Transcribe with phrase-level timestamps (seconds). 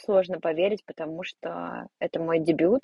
[0.00, 2.82] сложно поверить, потому что это мой дебют,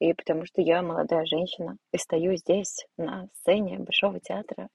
[0.00, 4.68] и потому что я молодая женщина, и стою здесь, на сцене Большого театра,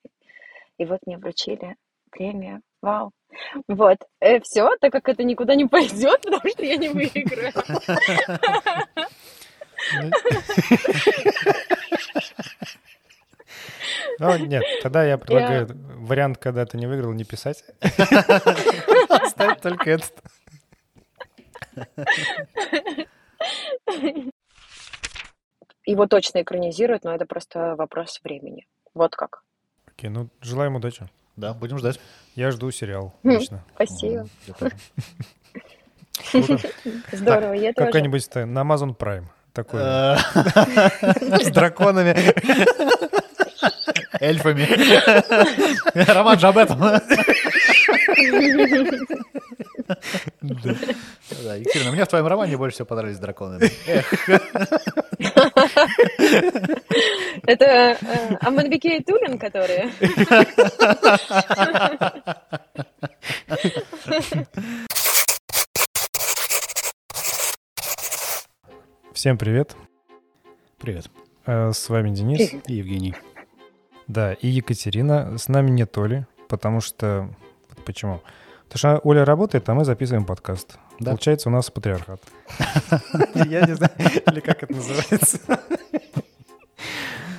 [0.77, 1.75] и вот мне вручили
[2.09, 2.61] премию.
[2.81, 3.11] Вау.
[3.67, 3.97] Вот.
[4.19, 7.53] Э, все, так как это никуда не пойдет, потому что я не выиграю.
[14.19, 17.63] Ну, нет, тогда я предлагаю вариант, когда ты не выиграл, не писать.
[19.09, 20.13] Оставить только этот.
[25.85, 28.67] Его точно экранизируют, но это просто вопрос времени.
[28.93, 29.43] Вот как.
[29.87, 31.09] Окей, ну, желаем удачи.
[31.35, 31.99] Да, будем ждать.
[32.35, 33.63] Я жду сериал Хм, лично.
[33.75, 34.27] Спасибо.
[37.11, 37.87] Здорово, я тоже.
[37.87, 39.25] Какой-нибудь ты на Amazon Prime.
[39.53, 39.81] Такой.
[39.81, 40.17] Э,
[41.43, 42.13] С драконами.
[44.21, 44.67] Эльфами.
[46.11, 46.79] Роман же об этом.
[51.43, 53.59] Да, Екатерина, мне в твоем романе больше всего понравились драконы.
[53.87, 54.29] Эх,
[57.45, 57.97] Это э,
[58.41, 59.91] Аманбике и Тулин, которые...
[69.13, 69.75] Всем привет.
[70.79, 71.09] Привет.
[71.45, 72.53] Э, С вами Денис.
[72.67, 73.15] И Евгений.
[74.07, 75.37] Да, и Екатерина.
[75.37, 77.29] С нами нет Оли, потому что...
[77.89, 78.21] Почему?
[78.67, 80.77] Потому что Оля работает, а мы записываем подкаст.
[80.99, 81.09] Да.
[81.09, 82.21] Получается, у нас патриархат.
[83.33, 83.91] Я не знаю,
[84.31, 85.39] или как это называется.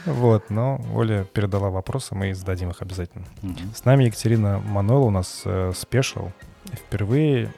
[0.06, 3.26] Вот, но Оля передала вопросы, мы зададим их обязательно.
[3.72, 6.30] С нами Екатерина Манола, у нас э, спешл.
[6.72, 7.54] Впервые...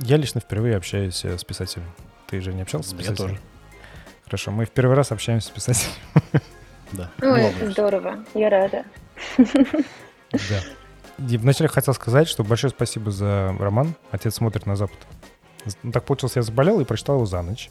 [0.00, 1.86] Я лично впервые общаюсь э, с писателем.
[2.26, 3.28] Ты же не общался с Я писателем?
[3.28, 3.40] тоже.
[4.26, 5.94] Хорошо, мы в первый раз общаемся с писателем.
[6.92, 7.10] Да.
[7.22, 8.84] Ой, Много это здорово, я рада.
[10.32, 10.60] Да.
[11.18, 14.96] Вначале хотел сказать, что большое спасибо за роман «Отец смотрит на запад».
[15.82, 17.70] Ну, так получилось, я заболел и прочитал его за ночь.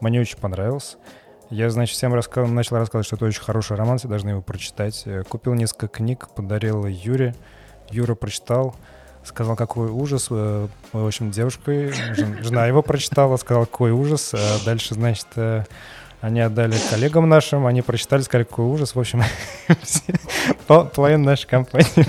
[0.00, 0.96] Мне очень понравился.
[1.48, 5.02] Я, значит, всем раска- начал рассказывать, что это очень хороший роман, все должны его прочитать.
[5.06, 7.34] Э, Купил несколько книг, подарил Юре.
[7.90, 8.74] Юра прочитал,
[9.24, 10.26] сказал, какой ужас.
[10.30, 14.32] Э, В общем, девушка, жен- жена его прочитала, сказала, какой ужас.
[14.34, 15.26] А дальше, значит,
[16.20, 18.94] они отдали коллегам нашим, они прочитали, сказали, какой ужас.
[18.94, 19.22] В общем,
[20.66, 22.06] пол- половина нашей компании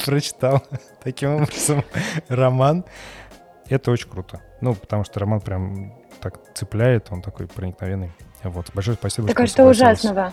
[0.04, 0.62] прочитал
[1.02, 1.84] таким образом
[2.28, 2.84] роман.
[3.68, 4.40] Это очень круто.
[4.60, 8.12] Ну, потому что роман прям так цепляет, он такой проникновенный.
[8.42, 8.70] Вот.
[8.74, 10.32] Большое спасибо, Так а что ужасного?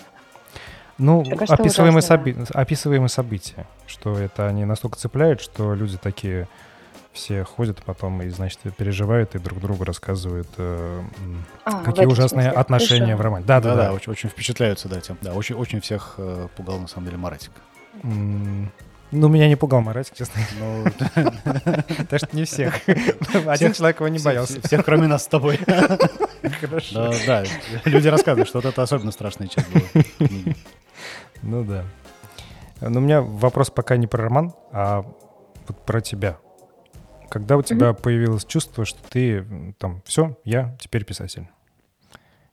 [0.98, 6.48] Ну, Так а описываемые, соби- описываемые события, что это они настолько цепляют, что люди такие
[7.14, 11.02] все ходят потом и, значит, переживают и друг другу рассказывают, э,
[11.66, 12.60] А, какие ужасные смысле.
[12.60, 13.18] отношения Хорошо.
[13.18, 13.46] в романе.
[13.46, 13.94] Да, да, Да-да, да.
[13.94, 15.18] очень, очень впечатляются, да, тем.
[15.22, 17.52] Да, очень, очень всех э, пугал на самом деле Маратик.
[18.04, 18.72] М,
[19.12, 20.42] Ну, меня не пугал Маратик, честно.
[20.60, 20.86] Ну,
[22.10, 22.74] Так что не всех.
[23.46, 24.60] Один человек его не боялся.
[24.64, 25.60] Всех, кроме нас с тобой.
[26.60, 27.12] Хорошо.
[27.28, 27.44] Да, да,
[27.86, 30.04] люди рассказывают, что вот это особенно страшная часть была.
[31.44, 31.84] Ну да.
[32.82, 35.04] Но у меня вопрос пока не про роман, а
[35.68, 36.38] вот про тебя.
[37.34, 39.44] Когда у тебя появилось чувство, что ты
[39.80, 41.48] там, все, я теперь писатель?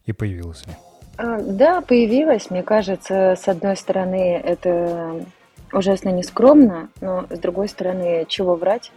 [0.07, 0.73] И появилось ли?
[1.19, 2.51] А, Да, появилась.
[2.51, 5.23] Мне кажется, с одной стороны, это
[5.71, 8.91] ужасно нескромно, но с другой стороны, чего врать?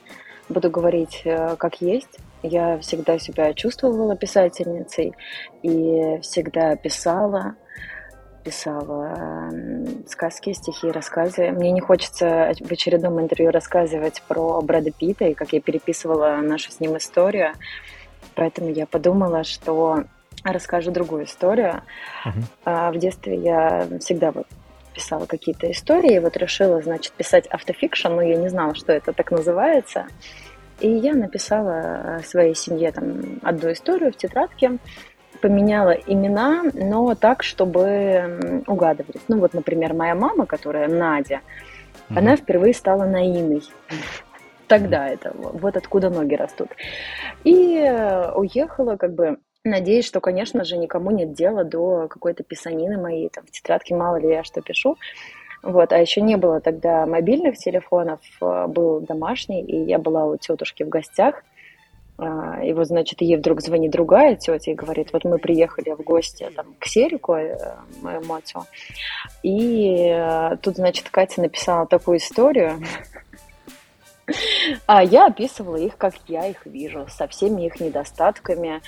[0.48, 2.18] Буду говорить э, как есть.
[2.44, 5.14] Я всегда себя чувствовала писательницей
[5.64, 7.56] и всегда писала,
[8.44, 11.52] писала м, сказки, стихи, рассказы.
[11.52, 16.72] Мне не хочется в очередном интервью рассказывать про Брэда Питта и как я переписывала нашу
[16.72, 17.54] с ним историю.
[18.36, 20.04] Поэтому я подумала, что
[20.44, 21.82] расскажу другую историю.
[22.66, 24.48] А В детстве я всегда вот
[24.94, 29.32] писала какие-то истории, вот решила, значит, писать автофикшн, но я не знала, что это так
[29.32, 30.06] называется.
[30.80, 34.78] И я написала э, своей семье там одну историю в тетрадке,
[35.44, 39.22] поменяла имена, но так, чтобы угадывались.
[39.28, 41.42] Ну вот, например, моя мама, которая Надя,
[42.10, 42.38] она Мгм.
[42.38, 43.62] впервые стала Наиной.
[44.68, 46.70] Тогда это, во- вот откуда ноги растут.
[47.44, 52.98] И э, уехала, как бы, надеясь, что, конечно же, никому нет дела до какой-то писанины
[52.98, 54.96] моей, там, в тетрадке мало ли я что пишу.
[55.62, 60.38] Вот, а еще не было тогда мобильных телефонов, э, был домашний, и я была у
[60.38, 61.44] тетушки в гостях.
[62.24, 66.02] А, И вот, значит, ей вдруг звонит другая тетя и говорит, вот мы приехали в
[66.04, 67.58] гости там, к Серику, э,
[68.02, 68.66] моему отцу,
[69.42, 72.82] и э, тут, значит, Катя написала такую историю,
[74.86, 78.82] а я описывала их, как я их вижу, со всеми их недостатками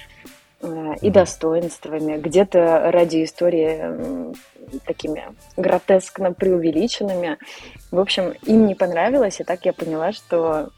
[0.61, 4.33] э, и достоинствами, где-то ради истории
[4.85, 5.25] такими
[5.57, 7.37] гротескно преувеличенными.
[7.91, 10.69] В общем, им не понравилось, и так я поняла, что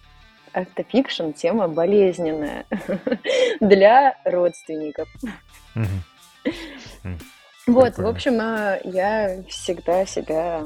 [0.57, 2.65] автофикшн тема болезненная
[3.59, 5.07] для родственников.
[7.67, 10.63] Вот, в общем, а, я всегда себя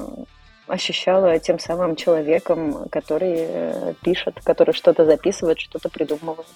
[0.67, 6.47] ощущала тем самым человеком, который э, пишет, который что-то записывает, что-то придумывает.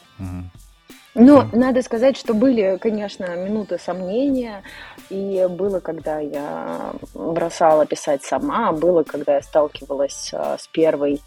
[1.16, 1.50] Ну, mm.
[1.58, 4.64] надо сказать, что были, конечно, минуты сомнения,
[5.10, 11.22] и было, когда я бросала писать сама, было, когда я сталкивалась а, с первой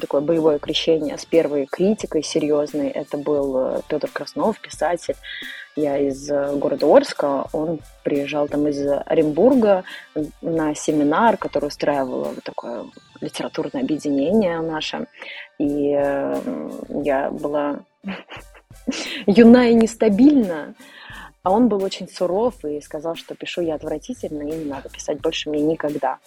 [0.00, 2.88] такое боевое крещение с первой критикой серьезной.
[2.88, 5.16] Это был э, Петр Краснов, писатель.
[5.76, 9.84] Я из э, города Орска, он приезжал там из Оренбурга
[10.40, 12.84] на семинар, который устраивало такое
[13.20, 15.06] литературное объединение наше.
[15.58, 16.70] И э,
[17.02, 17.80] я была
[19.26, 20.74] юна и нестабильна,
[21.42, 25.20] а он был очень суров и сказал, что пишу я отвратительно, и не надо писать
[25.20, 26.18] больше мне никогда.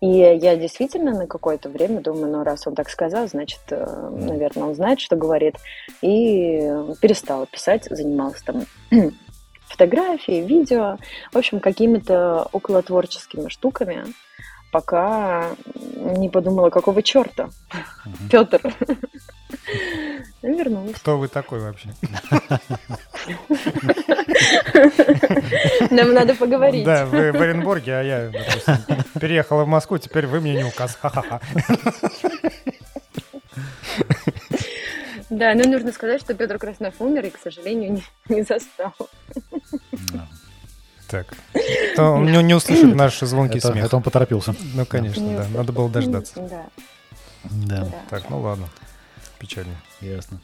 [0.00, 4.68] И я действительно на какое-то время думаю, ну раз он так сказал, значит, э, наверное,
[4.68, 5.56] он знает, что говорит.
[6.02, 6.58] И
[7.00, 8.64] перестала писать, занималась там
[9.68, 10.96] фотографией, видео,
[11.32, 14.04] в общем, какими-то околотворческими штуками,
[14.72, 18.28] пока не подумала, какого черта, угу.
[18.30, 18.74] Петр.
[20.42, 20.96] Вернулась.
[20.96, 21.90] Кто вы такой вообще?
[25.90, 26.84] Нам надо поговорить.
[26.84, 30.96] Да, вы в Оренбурге, а я, допустим, переехала в Москву, теперь вы мне не указ.
[31.00, 31.40] Ха-ха-ха.
[35.28, 38.92] Да, но нужно сказать, что Петр Краснов умер и, к сожалению, не, не застал.
[41.08, 41.26] Так.
[41.96, 43.84] То он не, не услышит наш звонкий это, смех.
[43.86, 44.54] Это он поторопился.
[44.74, 45.46] Ну, конечно, да.
[45.58, 46.40] Надо было дождаться.
[46.40, 46.66] Да.
[47.44, 47.88] Да.
[48.10, 48.68] Так, ну ладно.
[49.40, 49.74] Печально.
[50.00, 50.40] Ясно.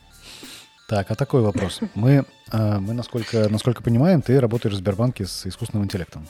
[0.88, 1.80] Так, а такой вопрос.
[1.94, 6.26] Мы, э, мы насколько, насколько понимаем, ты работаешь в Сбербанке с искусственным интеллектом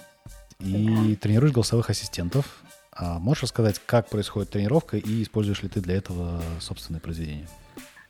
[0.58, 1.20] и да.
[1.20, 2.62] тренируешь голосовых ассистентов.
[2.92, 7.46] А можешь рассказать, как происходит тренировка и используешь ли ты для этого собственное произведение?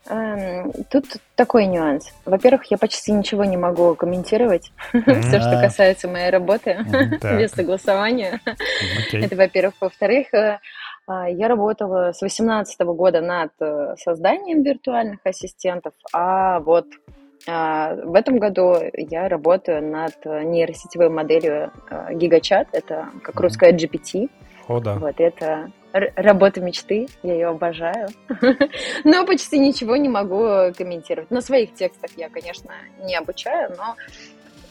[0.08, 2.12] Эм, тут такой нюанс.
[2.24, 4.70] Во-первых, я почти ничего не могу комментировать.
[4.90, 6.78] Все, что касается моей работы
[7.20, 8.40] без согласования.
[9.12, 9.74] Это, во-первых.
[9.80, 10.58] Во-вторых, э, а,
[11.08, 16.86] я работала с 2018 года над э, созданием виртуальных ассистентов, а вот
[17.48, 24.28] а, в этом году я работаю над нейросетевой моделью GigaChat, это как русская GPT.
[24.66, 24.94] О, да.
[24.94, 28.08] Вот это работа мечты, я ее обожаю.
[29.04, 31.30] но почти ничего не могу комментировать.
[31.30, 32.72] На своих текстах я, конечно,
[33.04, 33.96] не обучаю, но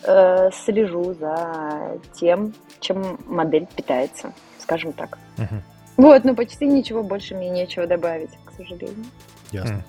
[0.04, 5.18] э, слежу за тем, чем модель питается, скажем так.
[5.38, 5.75] Угу.
[5.97, 9.06] Вот, но почти ничего больше мне нечего добавить, к сожалению.
[9.51, 9.83] Ясно.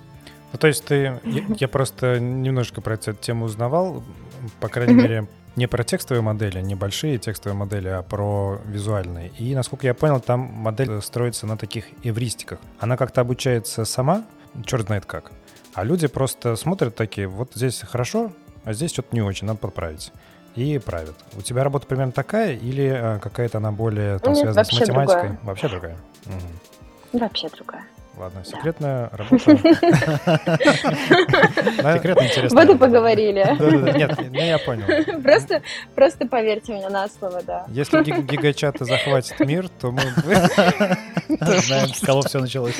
[0.52, 1.20] Ну, то есть ты...
[1.24, 4.02] Я, я просто немножко про эту тему узнавал,
[4.60, 5.26] по крайней мере,
[5.56, 9.32] не про текстовые модели, не большие текстовые модели, а про визуальные.
[9.38, 12.60] И, насколько я понял, там модель строится на таких эвристиках.
[12.78, 14.24] Она как-то обучается сама,
[14.64, 15.32] черт знает как.
[15.74, 18.32] А люди просто смотрят такие, вот здесь хорошо,
[18.64, 20.12] а здесь что-то не очень, надо подправить
[20.56, 21.14] и правят.
[21.36, 25.22] У тебя работа примерно такая или а, какая-то она более там, связана с математикой?
[25.22, 25.38] Другая.
[25.42, 25.96] Вообще другая.
[26.26, 27.18] Угу.
[27.18, 27.84] Вообще другая.
[28.16, 29.38] Ладно, секретная работа.
[31.96, 32.60] Секретно интересно.
[32.60, 33.44] Вот и поговорили.
[33.98, 34.86] Нет, я понял.
[35.22, 35.60] Просто,
[35.94, 37.66] просто поверьте мне на слово, да.
[37.68, 40.00] Если гигачаты захватит мир, то мы
[41.28, 42.78] знаем, с кого все началось.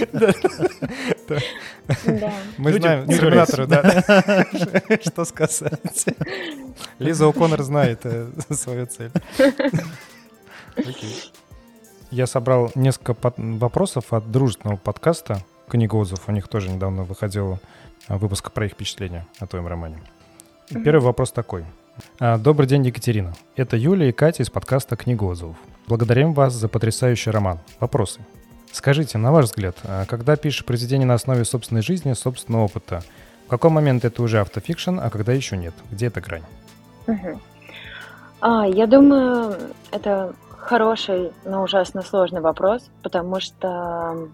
[2.57, 4.47] Мы знаем терминаторы, да.
[5.05, 6.07] Что сказать.
[6.99, 9.11] Лиза О'Коннор знает э, свою цель.
[10.77, 11.33] Окей.
[12.17, 13.35] Я собрал несколько под...
[13.37, 16.27] вопросов от дружественного подкаста «Книгозов».
[16.29, 17.59] У них тоже недавно выходил
[18.09, 19.99] а, выпуск про их впечатления о твоем романе.
[20.71, 21.67] Первый вопрос такой.
[22.19, 23.35] А, Добрый день, Екатерина.
[23.55, 25.57] Это Юлия и Катя из подкаста «Книгозов».
[25.89, 27.59] Благодарим вас за потрясающий роман.
[27.81, 28.21] Вопросы.
[28.73, 33.03] Скажите, на ваш взгляд, а, когда пишешь произведение на основе собственной жизни, собственного опыта,
[33.45, 35.75] в какой момент это уже автофикшн, а когда еще нет?
[35.91, 36.45] Где эта грань?
[37.09, 37.41] Угу.
[38.41, 39.55] А, я думаю,
[39.91, 40.35] это
[40.67, 44.29] хороший, но ужасно сложный вопрос, потому что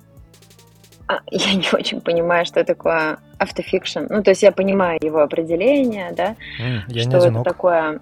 [1.07, 4.07] а, я не очень понимаю, что такое автофикшн.
[4.09, 8.01] Ну, то есть я понимаю его определение, да, mm, я что это такое.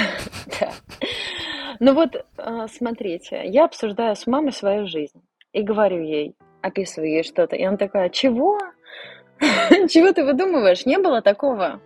[1.79, 5.21] Ну вот, а, смотрите, я обсуждаю с мамой свою жизнь
[5.53, 8.57] и говорю ей, описываю ей что-то, и она такая, чего?
[9.39, 10.87] Чего ты выдумываешь?
[10.87, 11.79] Не было такого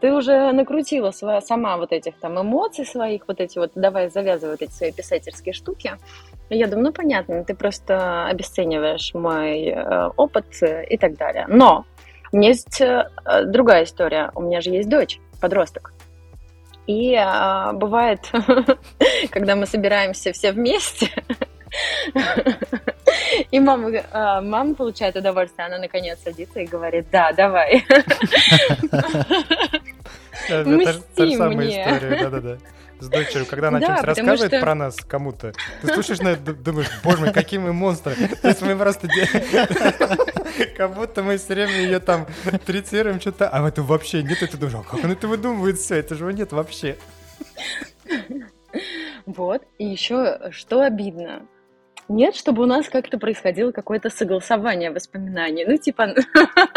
[0.00, 4.54] ты уже накрутила своя, сама вот этих там эмоций своих, вот эти вот, давай завязывай
[4.54, 5.92] вот эти свои писательские штуки.
[6.48, 11.46] Я думаю, ну понятно, ты просто обесцениваешь мой э, опыт и так далее.
[11.48, 11.84] Но
[12.32, 13.08] у меня есть э,
[13.44, 14.30] другая история.
[14.34, 15.92] У меня же есть дочь, подросток.
[16.86, 18.20] И э, бывает,
[19.30, 21.10] когда мы собираемся все вместе,
[23.50, 27.84] И мама, а, мама получает удовольствие, она наконец садится и говорит, да, давай.
[30.50, 32.00] Мсти мне.
[32.22, 32.58] Да-да-да
[33.00, 37.18] с дочерью, когда она что-нибудь рассказывает про нас кому-то, ты слушаешь на это, думаешь, боже
[37.18, 38.14] мой, какие мы монстры.
[38.14, 39.08] То есть мы просто
[40.76, 42.26] как будто мы все время ее там
[42.66, 45.96] третируем что-то, а это вообще нет, и ты думаешь, а как он это выдумывает все,
[45.96, 46.96] это же нет вообще.
[49.26, 51.46] Вот, и еще что обидно,
[52.10, 55.64] нет, чтобы у нас как-то происходило какое-то согласование воспоминаний.
[55.64, 56.08] Ну, типа,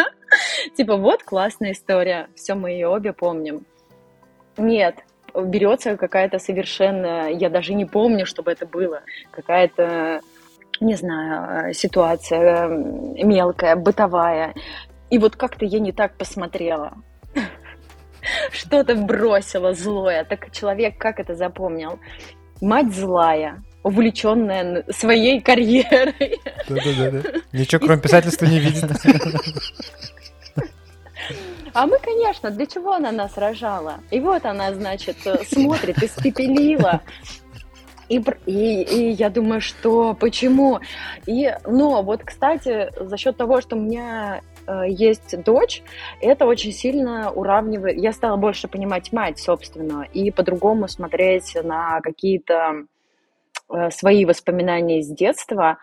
[0.77, 3.65] типа, вот классная история, все, мы ее обе помним.
[4.57, 4.95] Нет,
[5.33, 10.21] берется какая-то совершенно, я даже не помню, чтобы это было, какая-то,
[10.79, 14.53] не знаю, ситуация мелкая, бытовая.
[15.09, 16.93] И вот как-то я не так посмотрела.
[18.51, 20.25] Что-то бросила злое.
[20.25, 21.97] Так человек как это запомнил?
[22.61, 26.39] Мать злая, увлеченная своей карьерой.
[26.67, 27.39] Да-да-да.
[27.51, 28.85] Ничего, кроме писательства, не видит.
[31.73, 33.95] А мы, конечно, для чего она нас рожала?
[34.11, 37.01] И вот она, значит, смотрит, испепелила.
[38.09, 40.79] И, и, и я думаю, что почему?
[41.25, 45.81] И, но вот, кстати, за счет того, что у меня э, есть дочь,
[46.21, 47.97] это очень сильно уравнивает.
[47.97, 52.85] Я стала больше понимать мать, собственно, и по-другому смотреть на какие-то
[53.91, 55.77] свои воспоминания из детства.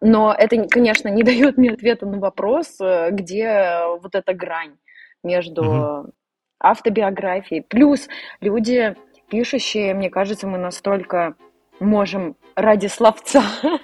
[0.00, 4.76] Но это, конечно, не дает мне ответа на вопрос, э, где вот эта грань
[5.22, 6.12] между угу.
[6.60, 7.62] автобиографией.
[7.62, 8.08] Плюс
[8.40, 8.94] люди,
[9.28, 11.34] пишущие, мне кажется, мы настолько
[11.80, 13.42] можем ради словца,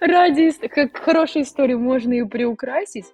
[0.00, 3.06] ради как хорошей истории можно ее приукрасить,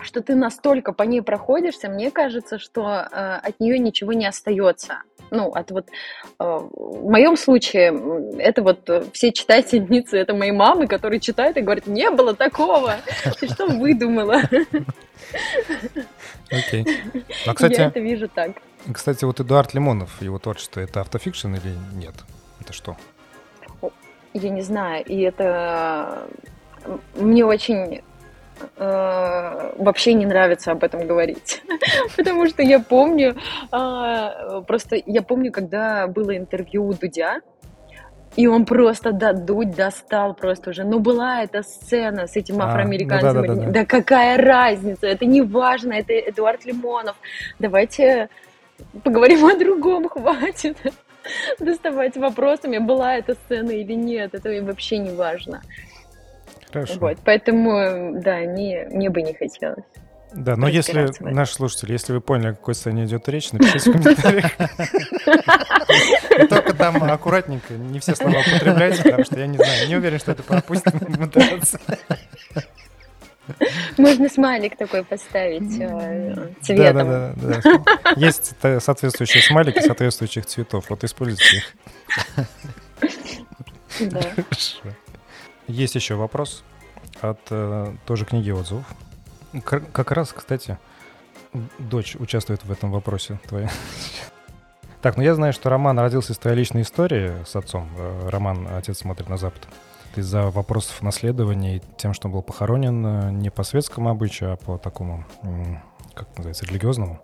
[0.00, 5.02] что ты настолько по ней проходишься, мне кажется, что э, от нее ничего не остается.
[5.30, 11.20] Ну, от вот э, в моем случае это вот все читательницы, это мои мамы, которые
[11.20, 12.96] читают и говорят, не было такого,
[13.40, 14.42] ты что выдумала?
[16.50, 16.86] Окей.
[17.46, 18.52] А, кстати, Я это вижу так.
[18.92, 22.14] Кстати, вот Эдуард Лимонов, его творчество, это автофикшн или нет?
[22.60, 22.96] Это что?
[24.34, 26.28] Я не знаю, и это
[27.14, 28.02] мне очень
[28.76, 31.62] вообще не нравится об этом говорить.
[32.16, 33.36] Потому что я помню,
[33.72, 37.40] э, просто я помню, когда было интервью у Дудя,
[38.36, 40.84] и он просто да, дудь достал просто уже.
[40.84, 43.34] Ну, была эта сцена с этим а, афроамериканцем.
[43.34, 43.70] Ну, да, да, да, да.
[43.70, 45.06] да какая разница?
[45.06, 47.16] Это не важно, это Эдуард Лимонов.
[47.58, 48.28] Давайте
[49.04, 50.76] поговорим о другом, хватит
[51.58, 54.34] доставать вопросами, была эта сцена или нет.
[54.34, 55.62] Это вообще не важно.
[56.74, 56.98] Хорошо.
[56.98, 59.84] Вот, поэтому, да, мне, мне бы не хотелось.
[60.34, 63.92] Да, но если, наш слушатель, если вы поняли, о какой сцене идет речь, напишите в
[63.92, 64.50] комментариях.
[66.50, 70.32] Только там аккуратненько, не все слова употребляйте, потому что я не знаю, не уверен, что
[70.32, 71.30] это пропустим
[73.96, 76.96] Можно смайлик такой поставить э, цветом.
[76.96, 78.14] Да, да, да.
[78.16, 80.86] Есть соответствующие смайлики соответствующих цветов.
[80.90, 81.76] Вот используйте их.
[84.00, 84.20] Да.
[85.66, 86.62] Есть еще вопрос
[87.20, 88.84] от э, тоже книги отзывов.
[89.62, 90.78] Как раз, кстати,
[91.78, 93.70] дочь участвует в этом вопросе твоя.
[95.00, 97.90] Так, ну я знаю, что Роман родился из твоей личной истории с отцом.
[97.98, 99.68] Э, Роман «Отец смотрит на Запад».
[100.16, 104.56] Из-за вопросов наследования и тем, что он был похоронен э, не по светскому обычаю, а
[104.56, 105.26] по такому,
[106.14, 107.20] как называется, религиозному.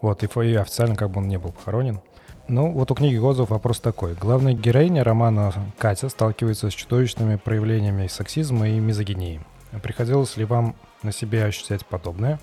[0.00, 2.00] Вот, и официально как бы он не был похоронен.
[2.46, 4.14] Ну, вот у книги отзыв вопрос такой.
[4.14, 9.40] Главная героиня романа Катя сталкивается с чудовищными проявлениями сексизма и мизогинии.
[9.82, 12.38] Приходилось ли вам на себе ощущать подобное?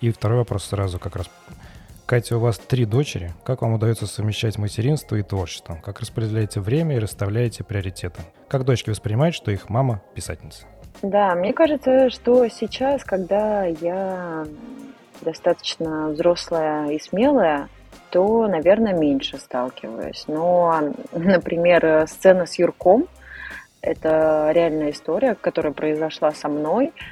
[0.00, 1.30] И второй вопрос сразу как раз.
[2.04, 3.32] Катя, у вас три дочери.
[3.42, 5.78] Как вам удается совмещать материнство и творчество?
[5.82, 8.20] Как распределяете время и расставляете приоритеты?
[8.48, 10.64] Как дочки воспринимают, что их мама писательница?
[11.00, 14.46] Да, мне кажется, что сейчас, когда я
[15.22, 17.68] достаточно взрослая и смелая,
[18.10, 20.24] то, наверное, меньше сталкиваюсь.
[20.26, 23.06] Но, например, сцена с Юрком–
[23.82, 26.92] это реальная история, которая произошла со мной–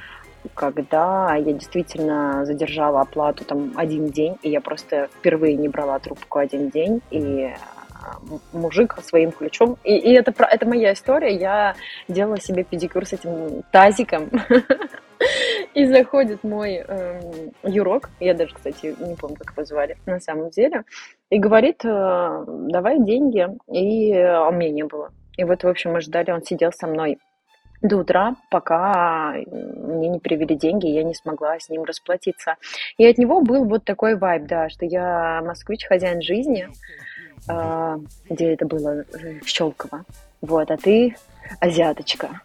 [0.53, 6.39] когда я действительно задержала оплату там один день, и я просто впервые не брала трубку
[6.39, 7.53] один день, и
[8.53, 9.77] мужик своим ключом.
[9.83, 11.35] И, и это, это моя история.
[11.35, 11.75] Я
[12.07, 14.29] делала себе педикюр с этим тазиком.
[15.73, 20.49] И заходит мой э, Юрок, я даже, кстати, не помню, как его звали на самом
[20.51, 20.83] деле,
[21.29, 23.47] и говорит, э, давай деньги.
[23.71, 25.11] И а у меня не было.
[25.37, 27.17] И вот, в общем, мы ждали, он сидел со мной
[27.81, 32.55] до утра, пока мне не привели деньги, я не смогла с ним расплатиться.
[32.97, 36.71] И от него был вот такой вайб, да, что я москвич, хозяин жизни, а,
[38.29, 39.05] где это было,
[39.45, 40.05] Щелково.
[40.41, 41.15] Вот, а ты
[41.59, 42.41] азиаточка.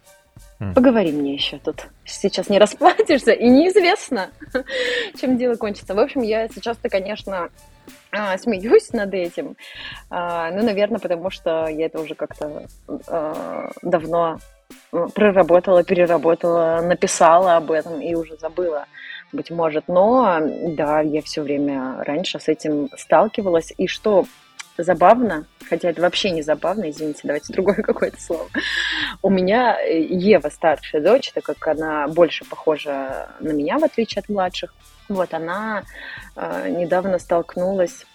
[0.74, 1.88] Поговори мне еще тут.
[2.04, 4.30] Сейчас не расплатишься, и неизвестно,
[5.20, 5.94] чем дело кончится.
[5.94, 7.50] В общем, я сейчас-то, конечно,
[8.12, 9.56] а, смеюсь над этим.
[10.08, 12.66] А, ну, наверное, потому что я это уже как-то
[13.08, 14.38] а, давно
[14.90, 18.86] проработала, переработала, написала об этом и уже забыла,
[19.32, 19.88] быть может.
[19.88, 20.38] Но
[20.76, 23.72] да, я все время раньше с этим сталкивалась.
[23.76, 24.26] И что
[24.78, 28.48] забавно, хотя это вообще не забавно, извините, давайте другое какое-то слово.
[29.22, 34.20] У меня э, Ева, старшая дочь, так как она больше похожа на меня, в отличие
[34.20, 34.74] от младших,
[35.08, 35.84] вот она
[36.36, 38.06] э, недавно столкнулась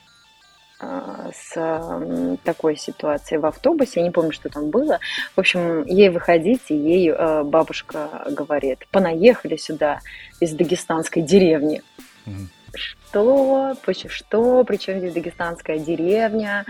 [0.81, 4.99] э, с такой ситуацией в автобусе, я не помню, что там было.
[5.35, 9.99] В общем, ей выходить, и ей э, бабушка говорит, понаехали сюда
[10.39, 11.81] из дагестанской деревни.
[12.25, 13.75] Mm-hmm что,
[14.09, 16.65] что, причем здесь дагестанская деревня,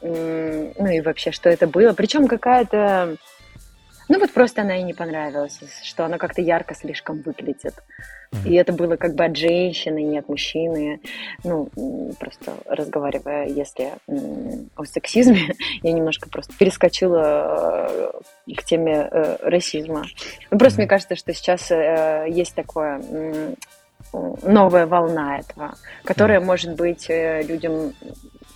[0.00, 1.92] ну и вообще, что это было.
[1.92, 3.16] Причем какая-то,
[4.08, 7.74] ну вот просто она ей не понравилась, что она как-то ярко слишком выглядит.
[8.44, 11.00] И это было как бы от женщины, не от мужчины.
[11.44, 11.70] Ну,
[12.18, 13.92] просто разговаривая, если
[14.76, 18.12] о сексизме, я немножко просто перескочила
[18.48, 20.04] э, к теме э, расизма.
[20.50, 23.00] Ну, просто мне кажется, что сейчас э, есть такое
[24.12, 27.94] новая волна этого, которая может быть э, людям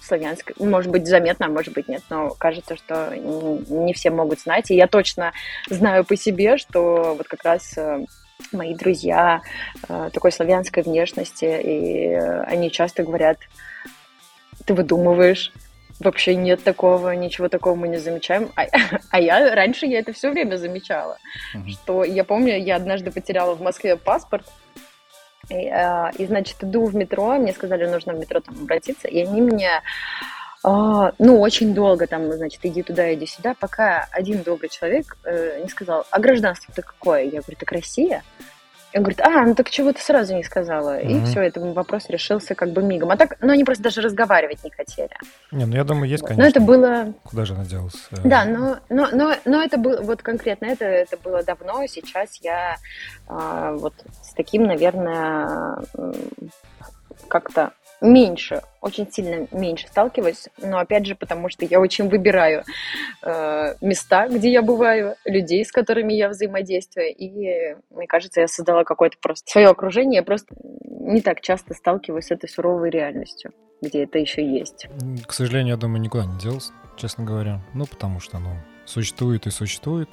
[0.02, 4.70] славянской, может быть заметно, а может быть нет, но кажется, что не все могут знать.
[4.70, 5.32] И я точно
[5.68, 8.04] знаю по себе, что вот как раз э,
[8.52, 9.42] мои друзья
[9.88, 12.14] э, такой славянской внешности, и
[12.46, 13.38] они часто говорят,
[14.64, 15.52] ты выдумываешь,
[16.00, 18.50] вообще нет такого, ничего такого мы не замечаем.
[18.56, 18.64] А,
[19.10, 21.18] а я раньше я это все время замечала,
[21.54, 21.68] uh-huh.
[21.68, 24.46] что я помню, я однажды потеряла в Москве паспорт,
[25.50, 29.20] и, э, и, значит, иду в метро, мне сказали, нужно в метро там обратиться, и
[29.20, 29.82] они мне,
[30.64, 35.60] э, ну, очень долго там, значит, иди туда, иди сюда, пока один добрый человек э,
[35.62, 37.24] не сказал, а гражданство-то какое?
[37.24, 38.22] Я говорю, так Россия?
[38.94, 41.00] Он говорит, а, ну так чего ты сразу не сказала?
[41.00, 41.22] Mm-hmm.
[41.22, 43.10] И все, этот вопрос решился как бы мигом.
[43.10, 45.10] А так, ну они просто даже разговаривать не хотели.
[45.52, 46.28] Не, ну я думаю, есть, вот.
[46.28, 46.44] конечно.
[46.44, 47.12] Но это было...
[47.24, 48.08] Куда же она делась?
[48.10, 51.86] Э, да, но, но, но, но это было, вот конкретно это, это было давно.
[51.86, 52.76] Сейчас я
[53.28, 55.78] а, вот с таким, наверное,
[57.28, 62.64] как-то меньше, очень сильно меньше сталкиваюсь, но опять же, потому что я очень выбираю
[63.22, 68.84] э, места, где я бываю, людей, с которыми я взаимодействую, и мне кажется, я создала
[68.84, 74.04] какое-то просто свое окружение, я просто не так часто сталкиваюсь с этой суровой реальностью, где
[74.04, 74.88] это еще есть.
[75.26, 79.50] К сожалению, я думаю, никуда не делось, честно говоря, ну, потому что оно существует и
[79.50, 80.08] существует,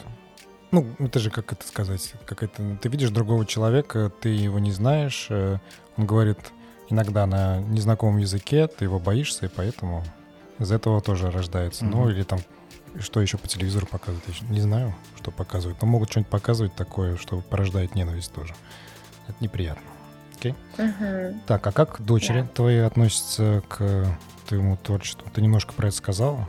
[0.72, 2.78] ну, это же, как это сказать, как это...
[2.82, 5.60] Ты видишь другого человека, ты его не знаешь, э,
[5.96, 6.38] он говорит
[6.90, 10.04] иногда на незнакомом языке, ты его боишься, и поэтому
[10.60, 11.86] из этого тоже рождается.
[11.86, 11.90] Mm-hmm.
[11.90, 12.40] Ну, или там,
[13.00, 15.82] что еще по телевизору показывают, я не знаю, что показывают.
[15.82, 18.54] Но могут что-нибудь показывать такое, что порождает ненависть тоже.
[19.28, 19.84] Это неприятно.
[20.38, 20.56] Окей?
[20.78, 20.94] Okay?
[21.02, 21.36] Mm-hmm.
[21.48, 22.54] Так, а как дочери yeah.
[22.54, 24.06] твои относятся к
[24.48, 25.28] твоему творчеству?
[25.34, 26.48] Ты немножко про это сказала,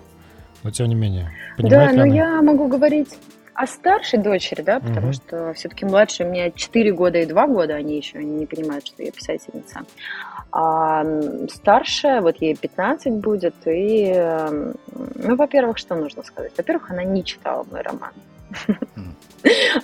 [0.62, 1.33] но тем не менее.
[1.59, 2.07] Да, но она?
[2.07, 3.18] я могу говорить
[3.58, 5.14] о старшей дочери, да, потому угу.
[5.14, 9.02] что все-таки младшая у меня 4 года и 2 года, они еще не понимают, что
[9.02, 9.80] я писательница.
[10.52, 11.04] А
[11.52, 14.14] старшая, вот ей 15 будет, и,
[15.16, 16.52] ну, во-первых, что нужно сказать?
[16.56, 18.12] Во-первых, она не читала мой роман.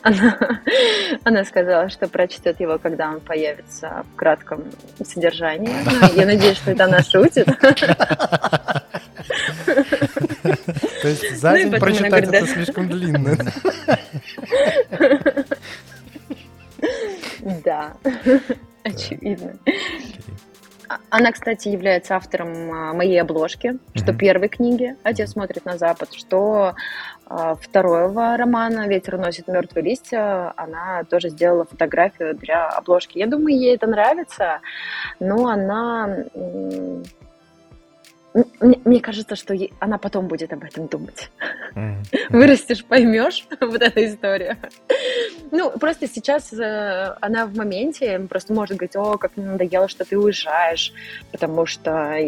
[0.03, 0.39] Она,
[1.25, 4.65] она сказала, что прочтет его, когда он появится в кратком
[5.05, 5.71] содержании.
[6.17, 7.47] Я надеюсь, что это она шутит.
[10.45, 13.37] То есть за ну день прочитать это слишком длинно.
[17.65, 17.95] Да,
[18.85, 19.59] очевидно.
[20.89, 26.13] А, она, кстати, является автором а, моей обложки, что первой книги «Отец смотрит на Запад»,
[26.13, 26.75] что
[27.27, 30.53] а, второго романа «Ветер уносит мертвые листья».
[30.57, 33.19] Она тоже сделала фотографию для обложки.
[33.19, 34.61] Я думаю, ей это нравится,
[35.21, 36.25] но она
[38.35, 41.31] мне, мне кажется, что ей, она потом будет об этом думать.
[41.77, 42.27] Mm-hmm.
[42.31, 44.57] Вырастешь, поймешь вот эту историю.
[45.53, 50.05] Ну, просто сейчас э, она в моменте просто может говорить, о, как мне надоело, что
[50.05, 50.93] ты уезжаешь,
[51.31, 52.19] потому что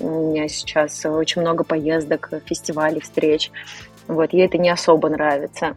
[0.00, 3.50] у меня сейчас очень много поездок, фестивалей, встреч.
[4.08, 5.76] Вот, ей это не особо нравится.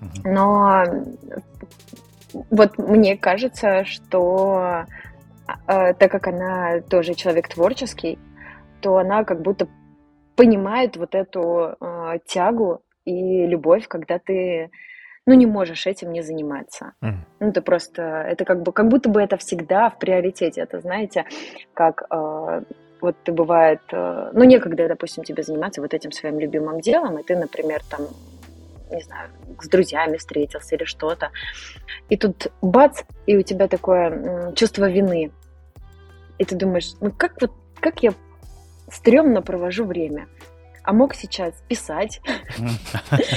[0.00, 0.30] Mm-hmm.
[0.30, 0.84] Но
[2.50, 4.84] вот мне кажется, что
[5.66, 8.16] э, так как она тоже человек творческий,
[8.84, 9.66] то она как будто
[10.36, 14.70] понимает вот эту э, тягу и любовь, когда ты
[15.26, 16.92] ну, не можешь этим не заниматься.
[17.02, 17.14] Mm.
[17.40, 20.60] Ну, это просто, это как бы, как будто бы это всегда в приоритете.
[20.60, 21.24] Это, знаете,
[21.72, 22.62] как э,
[23.00, 27.22] вот ты бывает, э, ну, некогда, допустим, тебе заниматься вот этим своим любимым делом, и
[27.22, 28.02] ты, например, там
[28.90, 29.30] не знаю,
[29.62, 31.30] с друзьями встретился или что-то.
[32.10, 35.32] И тут бац, и у тебя такое чувство вины.
[36.36, 38.12] И ты думаешь, ну как вот, как я
[38.88, 40.26] стрёмно провожу время
[40.84, 42.20] а мог сейчас писать.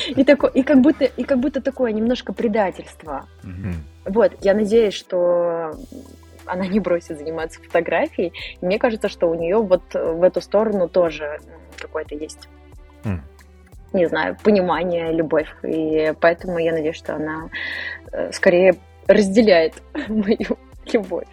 [0.10, 3.26] И, такое, и, как будто, и как будто такое немножко предательство.
[4.06, 5.72] Вот, я надеюсь, что
[6.46, 8.34] она не бросит заниматься фотографией.
[8.62, 11.40] И мне кажется, что у нее вот в эту сторону тоже
[11.78, 12.50] какой-то есть,
[13.94, 15.54] не знаю, понимание, любовь.
[15.64, 17.50] И поэтому я надеюсь, что она
[18.12, 18.76] э, скорее
[19.08, 19.74] разделяет
[20.10, 20.58] мою
[20.92, 21.28] любовь.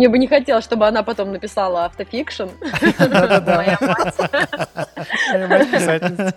[0.00, 2.44] Мне бы не хотелось, чтобы она потом написала автофикшн.
[3.00, 4.14] Моя мать.
[5.30, 6.34] Моя мать писательница.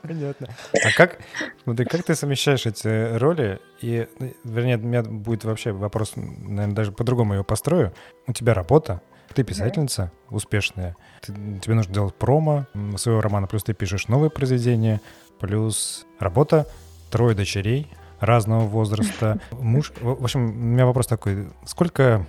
[0.00, 0.48] Понятно.
[0.82, 1.18] А как,
[1.64, 3.60] смотри, как ты совмещаешь эти роли?
[3.82, 4.08] И,
[4.44, 7.92] вернее, у меня будет вообще вопрос, наверное, даже по-другому его построю.
[8.26, 9.02] У тебя работа,
[9.34, 12.64] ты писательница успешная, ты, тебе нужно делать промо
[12.96, 15.02] своего романа, плюс ты пишешь новые произведения,
[15.40, 16.66] плюс работа,
[17.10, 17.86] трое дочерей,
[18.20, 19.38] разного возраста.
[19.52, 19.92] Муж...
[20.00, 21.48] В общем, у меня вопрос такой.
[21.64, 22.26] Сколько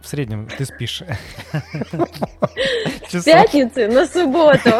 [0.00, 1.02] в среднем ты спишь?
[3.08, 4.70] С пятницы на субботу.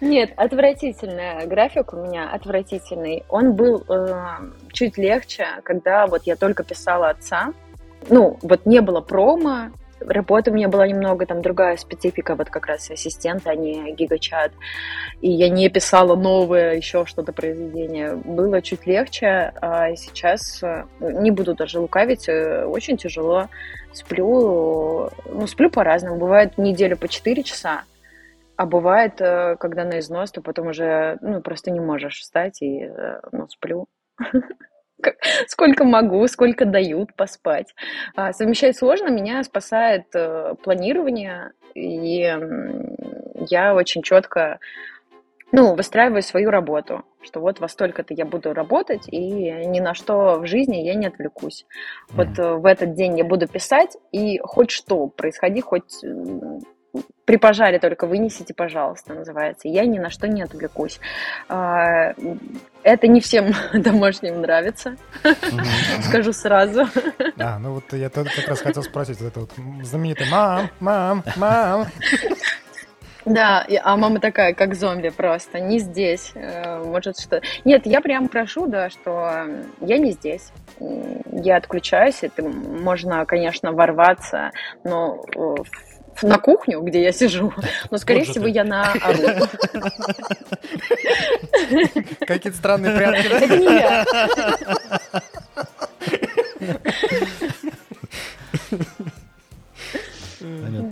[0.00, 3.24] Нет, отвратительный график у меня, отвратительный.
[3.28, 4.36] Он был э,
[4.72, 7.52] чуть легче, когда вот я только писала отца.
[8.08, 9.70] Ну, вот не было промо,
[10.06, 14.52] Работа у меня была немного там другая специфика, вот как раз ассистента, а не гигачат.
[15.20, 18.16] И я не писала новое еще что-то произведение.
[18.16, 23.48] Было чуть легче, а сейчас э, не буду даже лукавить, э, очень тяжело.
[23.92, 26.16] Сплю, ну, сплю по-разному.
[26.16, 27.82] Бывает неделю по 4 часа,
[28.56, 32.90] а бывает, э, когда на износ, то потом уже ну, просто не можешь встать и
[33.32, 33.86] ну, сплю.
[35.46, 37.74] сколько могу, сколько дают поспать.
[38.14, 42.34] А, совмещать сложно, меня спасает э, планирование, и
[43.48, 44.58] я очень четко
[45.52, 49.20] ну, выстраиваю свою работу, что вот во столько-то я буду работать, и
[49.66, 51.66] ни на что в жизни я не отвлекусь.
[52.08, 56.02] Вот э, в этот день я буду писать, и хоть что происходи, хоть
[57.24, 59.68] при пожаре только вынесите, пожалуйста, называется.
[59.68, 61.00] Я ни на что не отвлекусь.
[61.48, 62.14] А,
[62.82, 64.96] это не всем домашним нравится,
[66.02, 66.86] скажу сразу.
[67.38, 69.50] А, ну вот я как раз хотел спросить, вот это вот
[69.82, 71.86] знаменитый «мам, мам, мам».
[73.24, 76.32] Да, а мама такая, как зомби просто, не здесь.
[76.34, 77.40] Э, может, что...
[77.64, 79.46] Нет, я прям прошу, да, что
[79.80, 80.50] я не здесь.
[81.30, 84.50] Я отключаюсь, это можно, конечно, ворваться,
[84.82, 85.54] но э,
[86.22, 87.52] на кухню, где я сижу,
[87.90, 89.46] но, скорее всего, я на ору.
[92.26, 93.26] Какие-то странные прятки.
[93.26, 94.04] Это не я.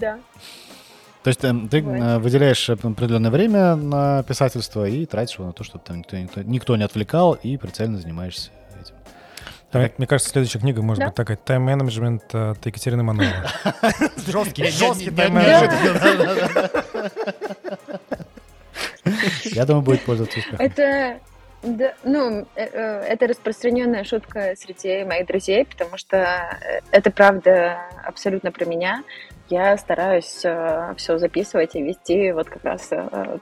[0.00, 0.18] Да.
[1.22, 5.64] То есть эм, ты э, выделяешь определенное время на писательство и тратишь его на то,
[5.64, 8.50] чтобы там никто, никто, никто не отвлекал, и прицельно занимаешься
[9.70, 11.06] так, мне кажется, следующая книга может да?
[11.06, 13.32] быть такая «Тайм-менеджмент» от Екатерины Мановой.
[14.26, 16.84] Жесткий, жесткий тайм-менеджмент.
[19.44, 20.64] Я думаю, будет пользоваться успехом.
[20.64, 21.20] Это
[21.62, 27.80] да, ну, э, э, это распространенная шутка среди моих друзей, потому что э, это правда
[28.04, 29.04] абсолютно про меня.
[29.50, 30.44] Я стараюсь
[30.96, 32.88] все записывать и вести вот как раз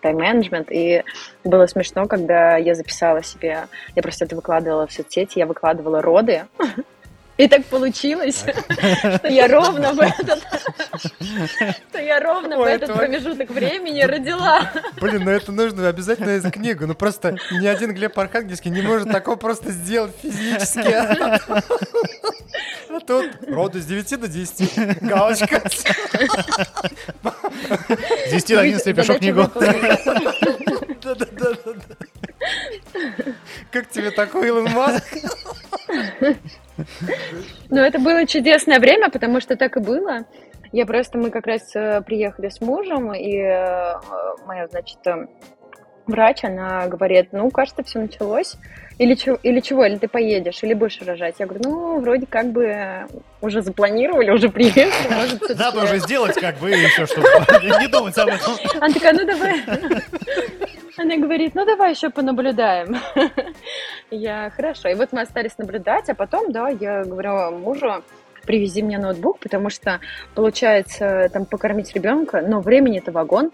[0.00, 0.72] тайм-менеджмент.
[0.72, 1.04] И
[1.44, 6.46] было смешно, когда я записала себе, я просто это выкладывала в соцсети, я выкладывала роды.
[7.38, 10.44] И так получилось, что я ровно в этот,
[11.88, 14.68] что я ровно в этот промежуток времени родила.
[15.00, 16.88] Блин, ну это нужно обязательно из книгу.
[16.88, 20.92] Ну просто ни один Глеб Архангельский не может такого просто сделать физически.
[22.90, 25.02] А тут роды с 9 до 10.
[25.02, 25.62] Галочка.
[28.26, 29.48] С 10 до 11 пишу книгу.
[31.02, 31.54] Да-да-да.
[33.70, 35.04] Как тебе такой Илон Маск?
[37.70, 40.26] Ну, это было чудесное время, потому что так и было.
[40.70, 43.94] Я просто, мы как раз э, приехали с мужем, и э,
[44.46, 45.26] моя, значит, э,
[46.06, 48.56] врач, она говорит, ну, кажется, все началось.
[48.98, 51.36] Или, или чего, или ты поедешь, или будешь рожать.
[51.38, 53.06] Я говорю, ну, вроде как бы
[53.40, 57.28] уже запланировали, уже приехали, может, Надо уже сделать как бы еще, чтобы
[57.80, 58.54] не думать об этом.
[58.80, 59.62] Она такая, ну, давай.
[60.98, 62.96] Она говорит, ну, давай еще понаблюдаем.
[64.10, 64.88] Я, хорошо.
[64.88, 68.02] И вот мы остались наблюдать, а потом, да, я говорю мужу,
[68.44, 70.00] привези мне ноутбук, потому что,
[70.34, 73.50] получается, там покормить ребенка, но времени это вагон,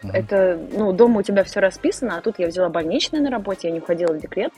[0.00, 0.12] Uh-huh.
[0.12, 3.74] Это, ну, дома у тебя все расписано, а тут я взяла больничный на работе, я
[3.74, 4.52] не уходила в декрет.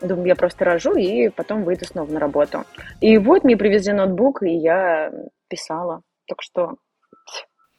[0.00, 2.64] Думаю, я просто рожу и потом выйду снова на работу.
[3.00, 5.12] И вот мне привезли ноутбук, и я
[5.48, 6.02] писала.
[6.26, 6.74] Так что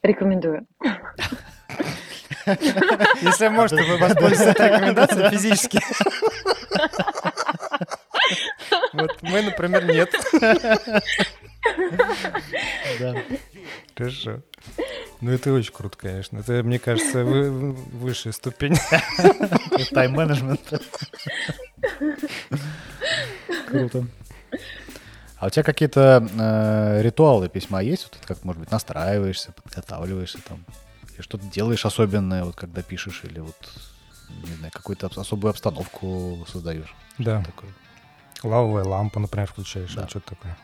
[0.05, 0.67] Рекомендую.
[2.45, 5.79] Если можете, вы воспользуетесь этой рекомендацией физически.
[8.93, 10.13] Вот мы, например, нет.
[12.99, 13.15] Да.
[13.95, 14.41] Хорошо.
[15.21, 16.39] Ну, это очень круто, конечно.
[16.39, 18.75] Это, мне кажется, вы, высшая ступень.
[19.91, 20.61] Тайм-менеджмент.
[23.67, 24.05] Круто.
[25.37, 28.03] А у тебя какие-то э, ритуалы письма есть?
[28.03, 30.63] Вот как, может быть, настраиваешься, подготавливаешься там?
[31.15, 33.55] Или что-то делаешь особенное, вот когда пишешь, или вот,
[34.43, 36.93] не знаю, какую-то особую обстановку создаешь?
[37.17, 37.43] Да.
[37.43, 37.71] Такое.
[38.43, 40.01] Лавовая лампа, например, включаешь, Да.
[40.01, 40.57] или что-то такое.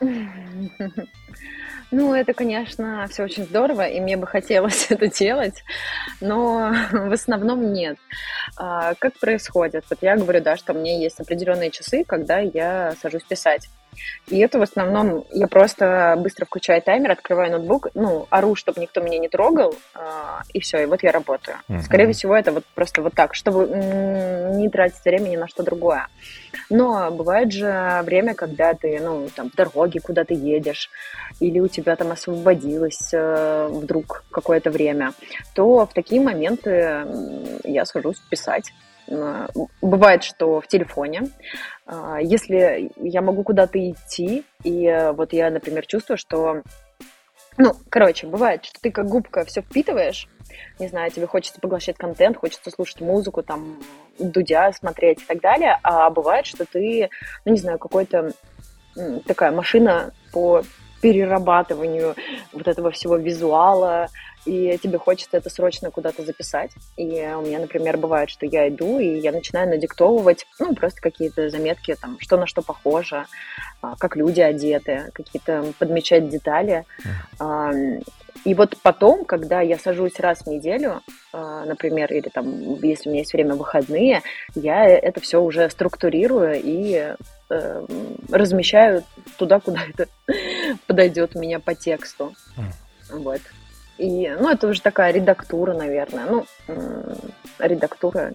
[1.90, 5.62] Ну, это, конечно, все очень здорово, и мне бы хотелось это делать,
[6.20, 7.98] но в основном нет.
[8.56, 9.84] А, Как происходит?
[9.90, 13.68] Вот я говорю, да, что у меня есть определенные часы, когда я сажусь писать.
[14.28, 19.00] И это в основном я просто быстро включаю таймер, открываю ноутбук, ну, ору, чтобы никто
[19.00, 21.58] меня не трогал, а, и все, и вот я работаю.
[21.68, 21.82] Мгм.
[21.82, 23.66] Скорее всего, это вот просто вот так, чтобы
[24.54, 26.08] не тратить времени на что другое.
[26.70, 30.90] Но бывает же время, когда ты, ну, там, в дороге куда-то едешь,
[31.40, 35.12] или у тебя там освободилось э, вдруг какое-то время,
[35.54, 37.06] то в такие моменты
[37.64, 38.72] я сажусь писать.
[39.82, 41.28] Бывает, что в телефоне.
[41.86, 46.62] А, Если я могу куда-то идти, и э, вот я, например, чувствую, что...
[47.58, 50.26] Ну, короче, бывает, что ты как губка все впитываешь,
[50.78, 53.78] не знаю, тебе хочется поглощать контент, хочется слушать музыку, там,
[54.18, 57.10] дудя смотреть и так далее, а бывает, что ты,
[57.44, 58.32] ну, не знаю, какой-то
[59.26, 60.62] такая машина по
[61.02, 62.14] перерабатыванию
[62.52, 64.08] вот этого всего визуала,
[64.44, 66.72] и тебе хочется это срочно куда-то записать.
[66.96, 71.48] И у меня, например, бывает, что я иду, и я начинаю надиктовывать, ну, просто какие-то
[71.48, 73.26] заметки, там, что на что похоже,
[73.80, 76.84] а, как люди одеты, какие-то подмечать детали.
[78.44, 81.00] И вот потом, когда я сажусь раз в неделю,
[81.32, 84.22] а, например, или там, если у меня есть время выходные,
[84.54, 87.14] я это все уже структурирую и
[87.50, 87.86] э,
[88.30, 89.04] размещаю
[89.36, 90.08] туда, куда это
[90.86, 92.34] подойдет у меня по тексту.
[93.10, 93.40] Вот.
[93.98, 96.24] И, ну, это уже такая редактура, наверное.
[96.26, 96.46] Ну,
[97.58, 98.32] редактура,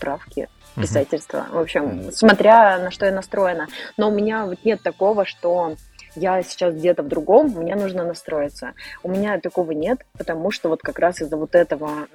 [0.00, 0.86] правки, Мгм.
[0.86, 1.46] писательство.
[1.50, 3.66] В общем, смотря на что я настроена.
[3.96, 5.74] Но у меня вот нет такого, что
[6.14, 8.72] я сейчас где-то в другом, мне нужно настроиться.
[9.02, 12.08] У меня такого нет, потому что вот как раз из-за вот этого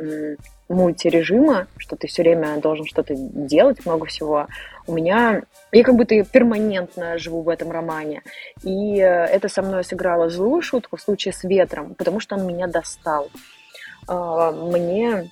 [0.70, 4.48] мультирежима, что ты все время должен что-то делать, много всего,
[4.88, 5.44] у меня...
[5.72, 8.22] Я как будто перманентно живу в этом романе.
[8.64, 12.48] И э, это со мной сыграло злую шутку в случае с ветром, потому что он
[12.48, 13.30] меня достал.
[14.08, 15.32] А, Мне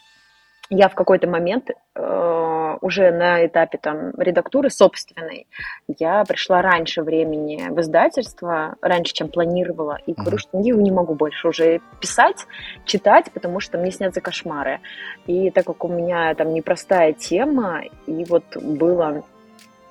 [0.70, 5.48] я в какой-то момент э, уже на этапе там редактуры собственной
[5.88, 10.40] я пришла раньше времени в издательство, раньше, чем планировала, и говорю, Мгм.
[10.40, 12.46] что я не могу больше уже писать,
[12.86, 14.80] читать, потому что мне снятся кошмары.
[15.28, 19.24] И так как у меня там непростая тема, и вот было,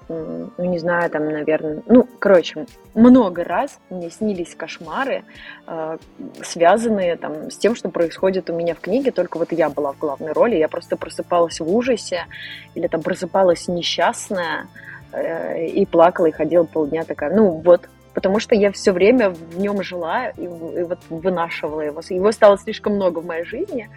[0.08, 5.24] ну не знаю, там, наверное, ну, короче, много раз мне снились кошмары,
[5.66, 5.98] э,
[6.42, 9.98] связанные там с тем, что происходит у меня в книге, только вот я была в
[9.98, 12.26] главной роли, я просто просыпалась в ужасе,
[12.74, 14.68] или там просыпалась несчастная,
[15.12, 19.58] э, и плакала, и ходила полдня такая, ну вот, потому что я все время в
[19.58, 22.00] нем жила и, и вот вынашивала его.
[22.08, 23.88] Его стало слишком много в моей жизни,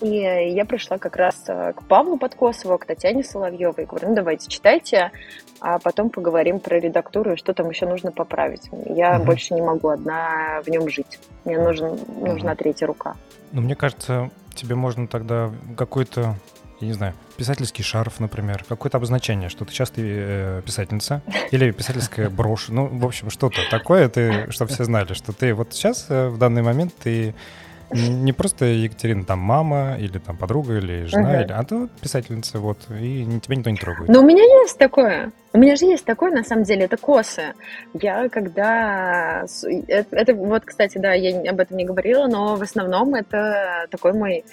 [0.00, 4.14] и я пришла как раз э, к Павлу Подкосову, к Татьяне Соловьевой, и говорю, ну
[4.14, 5.10] давайте читайте,
[5.60, 8.68] а потом поговорим про редактуру и что там еще нужно поправить.
[8.86, 9.24] Я Мгм.
[9.26, 11.18] больше не могу одна в нем жить.
[11.44, 13.16] Мне нужен, нужна третья рука.
[13.52, 16.36] Ну, мне кажется, тебе можно тогда какой-то,
[16.80, 22.30] я не знаю, писательский шарф, например, какое-то обозначение, что ты часто э, писательница, или писательская
[22.30, 26.28] брошь, ну, в общем, что-то такое, ты, чтобы все знали, что ты вот сейчас, э,
[26.28, 27.34] в данный момент, ты
[27.90, 31.40] не просто Екатерина, там, мама, или там подруга, или жена, Мгм.
[31.42, 34.08] или, а ты писательница, вот, и тебя никто не трогает.
[34.08, 35.32] Но у меня есть такое.
[35.52, 37.54] У меня же есть такое, на самом деле, это косы.
[37.94, 39.44] Я когда...
[39.88, 44.12] Это, это вот, кстати, да, я об этом не говорила, но в основном это такой
[44.12, 44.44] мой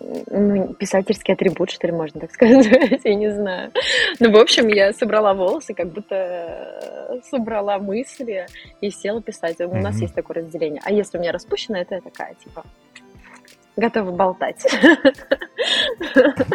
[0.00, 2.66] ну, писательский атрибут, что ли, можно так сказать,
[3.04, 3.72] я не знаю.
[4.20, 8.46] Ну, в общем, я собрала волосы, как будто э, собрала мысли
[8.80, 9.60] и села писать.
[9.60, 10.80] У нас есть такое разделение.
[10.84, 12.64] А если у меня распущено, это я такая, типа,
[13.76, 14.66] готова болтать.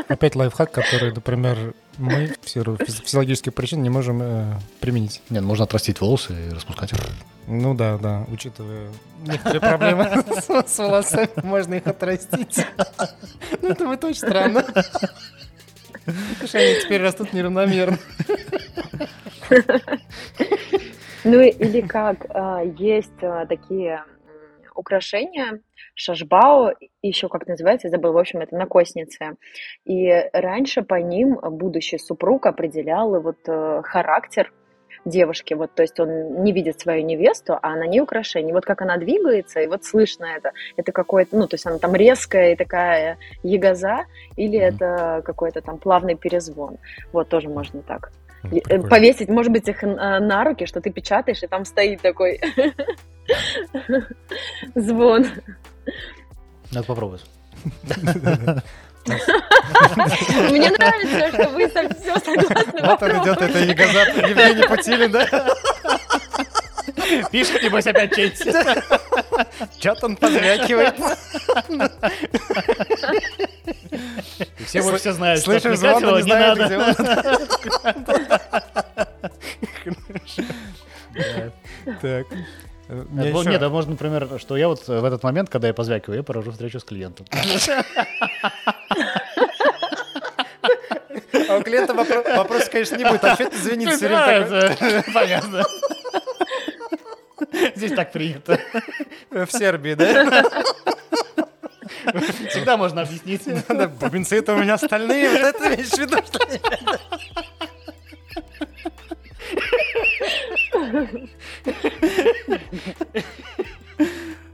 [0.07, 5.21] Опять лайфхак, который, например, мы в силу физи- физиологических причин не можем э, применить.
[5.29, 6.99] Нет, можно отрастить волосы и распускать их.
[7.47, 8.89] Ну да, да, учитывая
[9.25, 10.03] некоторые проблемы
[10.41, 12.65] с, с волосами, можно их отрастить.
[13.61, 14.63] Ну это будет очень странно.
[16.03, 17.97] Потому что они теперь растут неравномерно.
[21.23, 24.03] Ну или как а, есть а, такие
[24.75, 25.59] украшения
[25.95, 29.37] шашбао, еще как называется, забыл, в общем, это накосницы.
[29.85, 34.53] И раньше по ним будущий супруг определял вот э, характер
[35.05, 38.53] девушки, вот, то есть он не видит свою невесту, а на ней украшение.
[38.53, 40.51] Вот как она двигается, и вот слышно это.
[40.75, 44.05] Это какое-то, ну, то есть она там резкая и такая ягоза,
[44.35, 44.75] или mm-hmm.
[44.75, 46.77] это какой-то там плавный перезвон.
[47.11, 48.11] Вот тоже можно так.
[48.43, 48.89] Э, Прикольно.
[48.89, 52.39] Повесить, может быть, их э, на руки, что ты печатаешь, и там стоит такой
[54.75, 55.25] звон.
[56.71, 57.25] Надо попробовать.
[60.49, 62.81] Мне нравится, что вы все согласны.
[62.81, 65.27] Вот он идет, это Евгений Путилин, да?
[67.31, 68.41] Пишет, небось, опять честь.
[69.79, 70.95] Что-то он позвякивает.
[74.65, 76.95] Все вот все знают, что Слышишь звон, не, не надо.
[82.01, 82.27] Так.
[82.89, 83.49] Мне еще...
[83.49, 86.51] Нет, а можно, например, что я вот в этот момент, когда я позвякиваю, я поражу
[86.51, 87.25] встречу с клиентом.
[91.49, 93.23] А у клиента вопрос, конечно, не будет.
[93.23, 95.03] А что это звенит все время?
[95.13, 95.63] Понятно.
[97.75, 98.59] Здесь так принято.
[99.31, 100.43] В Сербии, да?
[102.49, 103.43] Всегда можно объяснить.
[103.99, 105.29] Бубенцы это у меня остальные.
[105.29, 106.39] Вот это имеешь в виду, что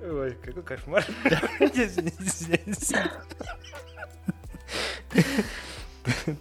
[0.05, 1.05] Ой, какой кошмар.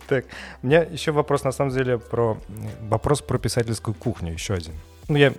[0.09, 0.25] Так,
[0.62, 2.37] у меня еще вопрос, на самом деле, про
[2.81, 4.75] вопрос про писательскую кухню, еще один.
[5.09, 5.33] Ну, я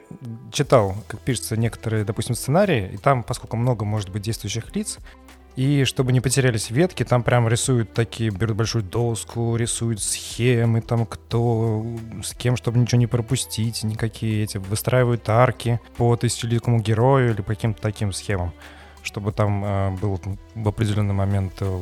[0.51, 4.99] читал, как пишутся некоторые, допустим, сценарии, и там, поскольку много может быть действующих лиц,
[5.55, 11.05] и чтобы не потерялись ветки, там прям рисуют такие, берут большую доску, рисуют схемы, там
[11.05, 11.85] кто
[12.23, 17.53] с кем, чтобы ничего не пропустить, никакие эти, выстраивают арки по тысячелетному герою или по
[17.53, 18.51] каким-то таким схемам,
[19.03, 20.19] чтобы там э, был
[20.55, 21.81] в определенный момент э,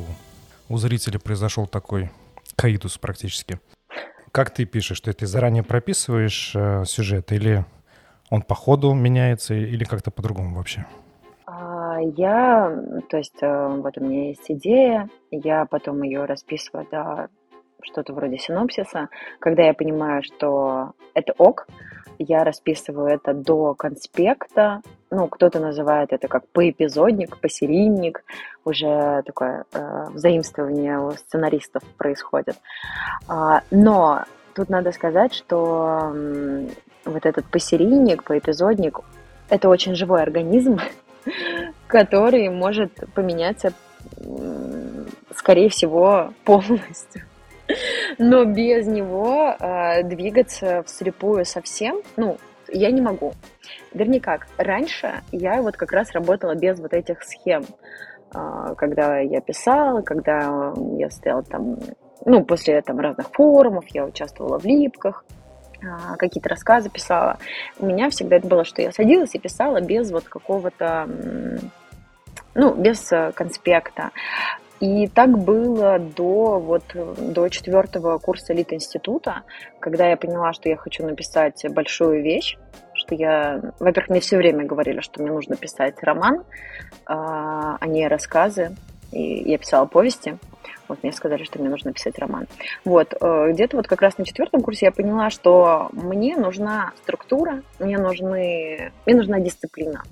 [0.68, 2.10] у зрителя произошел такой
[2.56, 3.58] каитус практически.
[4.32, 7.64] Как ты пишешь, что ты заранее прописываешь э, сюжет или
[8.28, 10.84] он по ходу меняется или как-то по-другому вообще?
[12.04, 12.76] Я,
[13.08, 17.28] то есть, э, вот у меня есть идея, я потом ее расписываю до
[17.82, 19.08] что-то вроде синопсиса.
[19.38, 21.66] Когда я понимаю, что это ок,
[22.18, 24.82] я расписываю это до конспекта.
[25.10, 28.24] Ну, кто-то называет это как поэпизодник, посерийник.
[28.64, 32.56] Уже такое э, взаимствование у сценаристов происходит.
[33.28, 36.68] А, но тут надо сказать, что э,
[37.04, 39.00] вот этот посерийник, поэпизодник,
[39.50, 40.78] это очень живой организм,
[41.92, 43.74] который может поменяться,
[45.36, 47.22] скорее всего, полностью.
[48.18, 53.32] Но без него э, двигаться вслепую совсем, ну, я не могу.
[53.92, 57.64] Вернее как, раньше я вот как раз работала без вот этих схем.
[58.34, 61.78] Э, когда я писала, когда я стояла там,
[62.24, 65.24] ну, после там разных форумов, я участвовала в липках,
[65.84, 67.38] а, какие-то рассказы писала.
[67.78, 71.08] У меня всегда это было, что я садилась и писала без вот какого-то,
[72.54, 74.10] ну, без э, конспекта.
[74.80, 79.42] И так было до, вот, до четвертого курса элит-института,
[79.78, 82.58] когда я поняла, что я хочу написать большую вещь,
[82.94, 83.60] что я...
[83.78, 86.42] Во-первых, мне все время говорили, что мне нужно писать роман,
[87.06, 88.74] а, а не рассказы.
[89.12, 90.38] И я писала повести.
[90.88, 92.48] Вот мне сказали, что мне нужно писать роман.
[92.84, 97.62] Вот, э, где-то вот как раз на четвертом курсе я поняла, что мне нужна структура,
[97.78, 100.02] мне нужны, мне нужна дисциплина.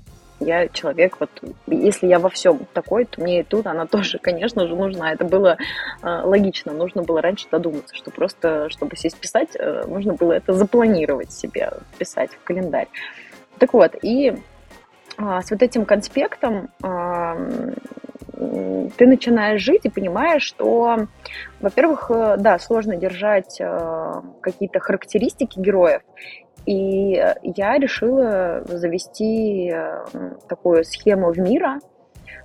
[0.40, 1.31] Я человек, вот
[1.66, 5.12] если я во всем такой, то мне и тут она тоже, конечно же, нужна.
[5.12, 5.57] Это было
[6.03, 10.53] э, логично, нужно было раньше додуматься, что просто, чтобы сесть писать, э, нужно было это
[10.53, 12.88] запланировать себе, писать в календарь.
[13.59, 17.74] Так вот, и э, с вот этим конспектом э,
[18.96, 21.07] ты начинаешь жить и понимаешь, что,
[21.61, 26.03] во-первых, э, да, сложно держать э, какие-то характеристики героев,
[26.66, 30.04] и я решила завести э,
[30.48, 31.80] такую схему в мира,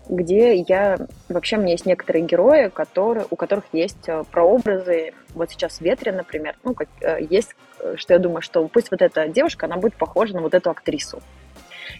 [0.07, 0.97] где я...
[1.29, 5.13] Вообще у меня есть некоторые герои, которые, у которых есть прообразы.
[5.33, 6.87] Вот сейчас «Ветре», например, ну, как,
[7.29, 7.55] есть,
[7.95, 11.21] что я думаю, что пусть вот эта девушка, она будет похожа на вот эту актрису.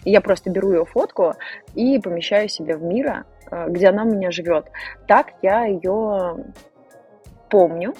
[0.04, 1.34] И я просто беру ее фотку
[1.74, 4.66] и помещаю себе в мира, э, где она у меня живет.
[5.06, 6.44] Так я ее
[7.50, 7.94] помню,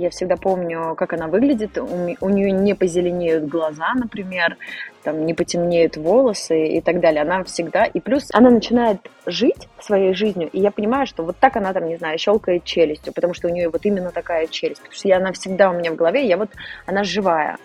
[0.00, 1.78] я всегда помню, как она выглядит.
[1.78, 1.86] У,
[2.20, 4.56] у нее не позеленеют глаза, например,
[5.02, 7.22] там не потемнеют волосы и так далее.
[7.22, 7.84] Она всегда...
[7.84, 11.86] И плюс она начинает жить своей жизнью, и я понимаю, что вот так она там,
[11.86, 14.80] не знаю, щелкает челюстью, потому что у нее вот именно такая челюсть.
[14.80, 16.50] Потому что она всегда у меня в голове, я вот...
[16.86, 17.58] Она живая.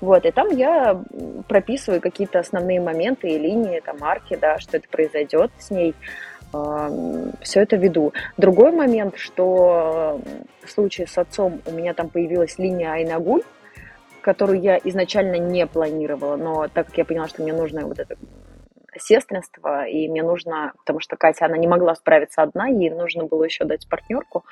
[0.00, 1.02] Вот, и там я
[1.48, 5.94] прописываю какие-то основные моменты и линии, там, арки, да, что это произойдет с ней.
[6.50, 8.12] Все это веду.
[8.36, 10.20] Другой момент, что
[10.64, 13.42] в случае с отцом у меня там появилась линия Айнагуль,
[14.20, 18.16] которую я изначально не планировала, но так как я поняла, что мне нужно вот это
[18.96, 23.44] сестринство, и мне нужно, потому что Катя, она не могла справиться одна, ей нужно было
[23.44, 24.44] еще дать партнерку,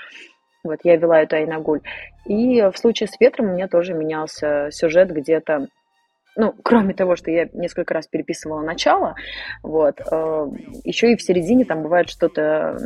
[0.63, 1.81] вот, я вела эту Айнагуль.
[2.25, 5.69] И в случае с ветром у меня тоже менялся сюжет где-то
[6.37, 9.15] ну, кроме того, что я несколько раз переписывала начало,
[9.63, 10.47] вот, э,
[10.85, 12.79] еще и в середине там бывает что-то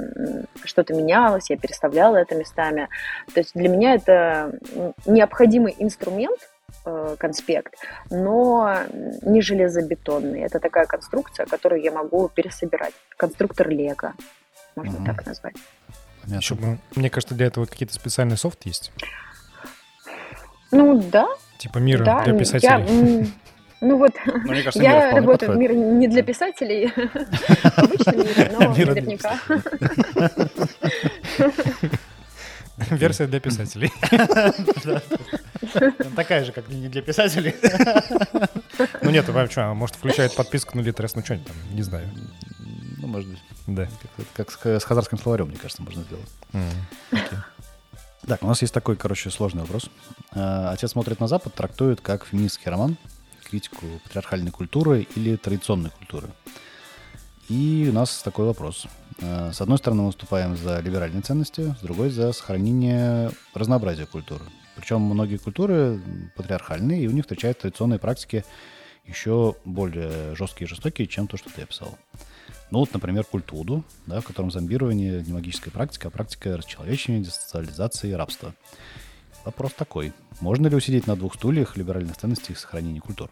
[0.65, 2.89] что менялось, я переставляла это местами.
[3.35, 4.59] То есть для меня это
[5.07, 6.39] необходимый инструмент,
[6.85, 7.75] э, конспект,
[8.11, 8.79] но
[9.23, 10.41] не железобетонный.
[10.41, 12.95] Это такая конструкция, которую я могу пересобирать.
[13.17, 14.15] Конструктор Лего,
[14.77, 15.07] можно mm-hmm.
[15.07, 15.57] так назвать.
[16.27, 16.57] Еще,
[16.95, 18.93] мне кажется, для этого какие-то специальный софт есть.
[20.71, 21.27] Ну да.
[21.61, 22.71] Типа мира да, для писателей.
[22.71, 23.27] Я,
[23.83, 26.87] ну вот, ну, кажется, я работаю в мире не для писателей,
[27.77, 29.39] обычный мир, но наверняка.
[32.91, 33.93] Версия для писателей.
[36.17, 37.55] Такая же, как не для писателей.
[39.03, 42.09] Ну нет, а может включает подписку на Литрес, ну что-нибудь там, не знаю.
[42.97, 43.39] Ну, может быть.
[43.67, 43.87] Да.
[44.33, 46.31] Как с хазарским словарем, мне кажется, можно сделать.
[48.27, 49.91] Так, у нас есть такой, короче, сложный вопрос.
[50.33, 52.97] А, Отец смотрит на Запад, трактует как феминистский роман,
[53.43, 56.29] критику патриархальной культуры или традиционной культуры.
[57.49, 58.87] И у нас такой вопрос.
[59.19, 64.45] Э, с одной стороны, мы выступаем за либеральные ценности, с другой— за сохранение разнообразия культуры.
[64.77, 66.01] Причем многие культуры
[66.37, 68.45] патриархальные, и у них встречаются традиционные практики
[69.05, 71.99] еще более жесткие и жестокие, чем то, что ты описал.
[72.71, 77.23] Ну вот, например, культ Уду, да, в котором зомбирование не магическая практика, а практика расчеловечивания,
[77.23, 78.55] десоциализации и рабства.
[79.45, 80.13] Вопрос такой.
[80.41, 83.31] Можно ли усидеть на двух стульях либеральных ценностей и сохранения культур?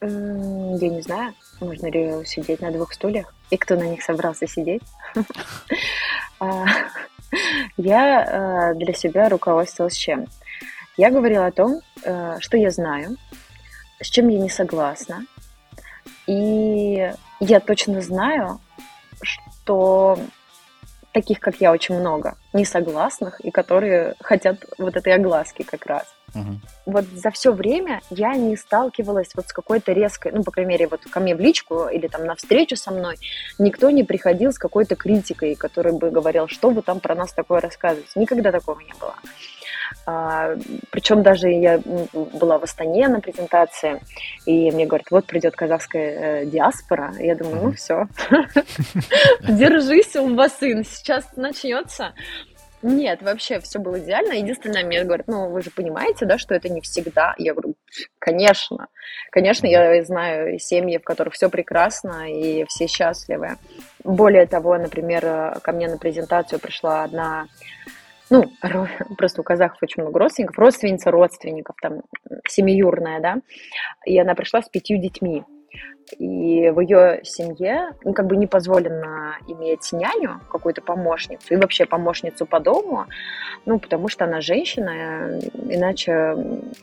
[0.00, 4.82] Я не знаю, можно ли сидеть на двух стульях, и кто на них собрался сидеть.
[6.38, 6.66] А,
[7.78, 10.26] я э, для себя руководствовалась чем?
[10.98, 13.16] Я говорила о том, э, что я знаю,
[14.02, 15.24] с чем я не согласна,
[16.26, 18.60] и я точно знаю,
[19.22, 20.18] что
[21.12, 26.04] таких, как я, очень много, несогласных, и которые хотят вот этой огласки как раз.
[26.34, 26.60] Угу.
[26.86, 30.88] Вот за все время я не сталкивалась вот с какой-то резкой, ну, по крайней мере,
[30.88, 33.16] вот ко мне в личку или там на встречу со мной,
[33.58, 37.60] никто не приходил с какой-то критикой, который бы говорил, что вы там про нас такое
[37.60, 38.10] рассказываете.
[38.16, 39.14] Никогда такого не было.
[40.06, 40.56] А,
[40.90, 41.80] причем даже я
[42.12, 44.00] была в Астане на презентации,
[44.44, 47.14] и мне говорят, вот придет казахская э, диаспора.
[47.18, 48.06] Я думаю, ну все,
[49.48, 52.12] держись, Улбасын, сейчас начнется.
[52.82, 54.34] Нет, вообще все было идеально.
[54.34, 57.34] Единственное, мне говорят, ну, вы же понимаете, да, что это не всегда.
[57.38, 57.74] Я говорю,
[58.18, 58.88] конечно.
[59.30, 63.56] Конечно, я знаю семьи, в которых все прекрасно и все счастливы.
[64.04, 67.48] Более того, например, ко мне на презентацию пришла одна
[68.30, 68.44] ну,
[69.16, 72.02] просто у казахов очень много родственников, родственница родственников, там,
[72.48, 73.36] семиюрная, да,
[74.04, 75.44] и она пришла с пятью детьми.
[76.18, 81.84] И в ее семье ну, как бы не позволено иметь няню, какую-то помощницу, и вообще
[81.84, 83.06] помощницу по дому,
[83.64, 86.36] ну, потому что она женщина, иначе,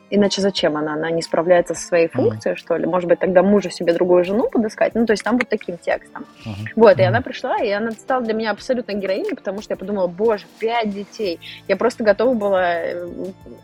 [0.09, 0.93] иначе зачем она?
[0.93, 2.59] Она не справляется со своей функцией, mm-hmm.
[2.59, 2.86] что ли?
[2.86, 4.93] Может быть, тогда мужу себе другую жену подыскать?
[4.93, 6.26] Ну, то есть там вот таким текстом.
[6.45, 6.67] Mm-hmm.
[6.76, 10.07] Вот, и она пришла, и она стала для меня абсолютно героиней, потому что я подумала,
[10.07, 11.39] боже, пять детей.
[11.67, 12.80] Я просто готова была,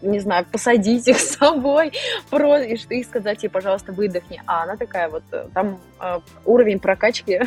[0.02, 1.92] не знаю, посадить их с собой,
[2.30, 4.42] просто, и, и сказать ей, пожалуйста, выдохни.
[4.46, 7.42] А она такая вот там э, уровень прокачки,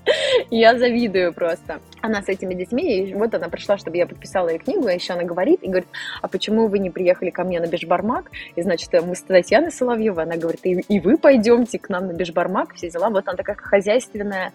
[0.50, 1.80] я завидую просто.
[2.00, 5.14] Она с этими детьми, и вот она пришла, чтобы я подписала ее книгу, а еще
[5.14, 5.88] она говорит, и говорит,
[6.20, 8.30] а почему вы не приехали ко мне на Бешбармак?
[8.56, 12.12] И, значит, мы с Татьяной Соловьевой, она говорит, и, и вы пойдемте к нам на
[12.12, 13.10] Бешбармак, все дела.
[13.10, 14.52] Вот она такая хозяйственная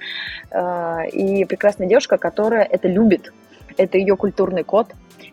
[0.52, 3.34] э, и прекрасная девушка, которая это любит,
[3.78, 4.88] это ее культурный код,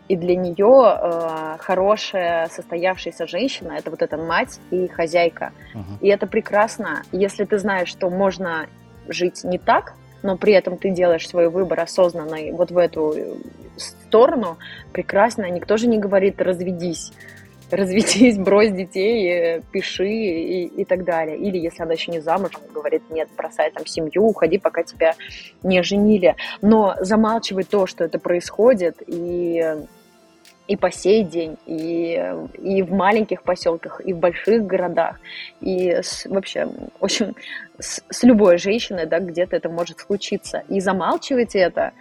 [0.07, 5.51] и для нее э, хорошая состоявшаяся женщина это вот эта мать и хозяйка.
[5.73, 5.97] Uh-huh.
[6.01, 8.67] И это прекрасно, если ты знаешь, что можно
[9.07, 9.93] жить не так,
[10.23, 13.15] но при этом ты делаешь свой выбор осознанный вот в эту
[13.77, 14.57] сторону,
[14.91, 15.49] прекрасно.
[15.49, 17.11] Никто же не говорит разведись
[17.71, 21.37] разведись, брось детей, э, пиши и, и так далее.
[21.37, 25.15] Или если она еще не замужем, говорит, нет, бросай там семью, уходи, пока тебя
[25.63, 26.35] не женили.
[26.61, 29.75] Но замалчивать то, что это происходит, и
[30.67, 32.21] и по сей день, и,
[32.57, 35.19] и в маленьких поселках, и в больших городах,
[35.61, 37.35] и с, вообще, в общем,
[37.79, 40.63] с, с любой женщиной, да, где-то это может случиться.
[40.69, 41.93] И замалчивать это,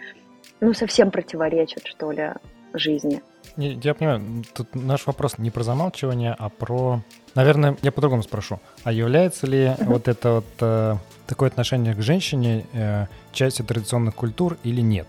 [0.61, 2.33] ну, совсем противоречит, что ли,
[2.75, 3.23] жизни.
[3.57, 7.01] Я понимаю, тут наш вопрос не про замалчивание, а про...
[7.35, 8.61] Наверное, я по-другому спрошу.
[8.85, 10.97] А является ли вот это вот э,
[11.27, 15.07] такое отношение к женщине э, частью традиционных культур или нет?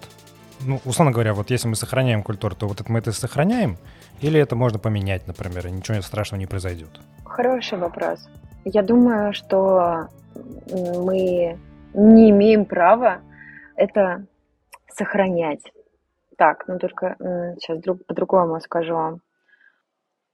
[0.62, 3.78] Ну, условно говоря, вот если мы сохраняем культуру, то вот это мы это сохраняем,
[4.22, 6.90] или это можно поменять, например, и ничего страшного не произойдет?
[7.26, 8.28] Хороший вопрос.
[8.66, 10.10] Я думаю, что
[10.66, 11.58] мы
[11.94, 13.20] не имеем права
[13.76, 14.26] это
[14.90, 15.72] сохранять.
[16.38, 17.16] Так, ну только
[17.60, 19.20] сейчас друг, по-другому скажу.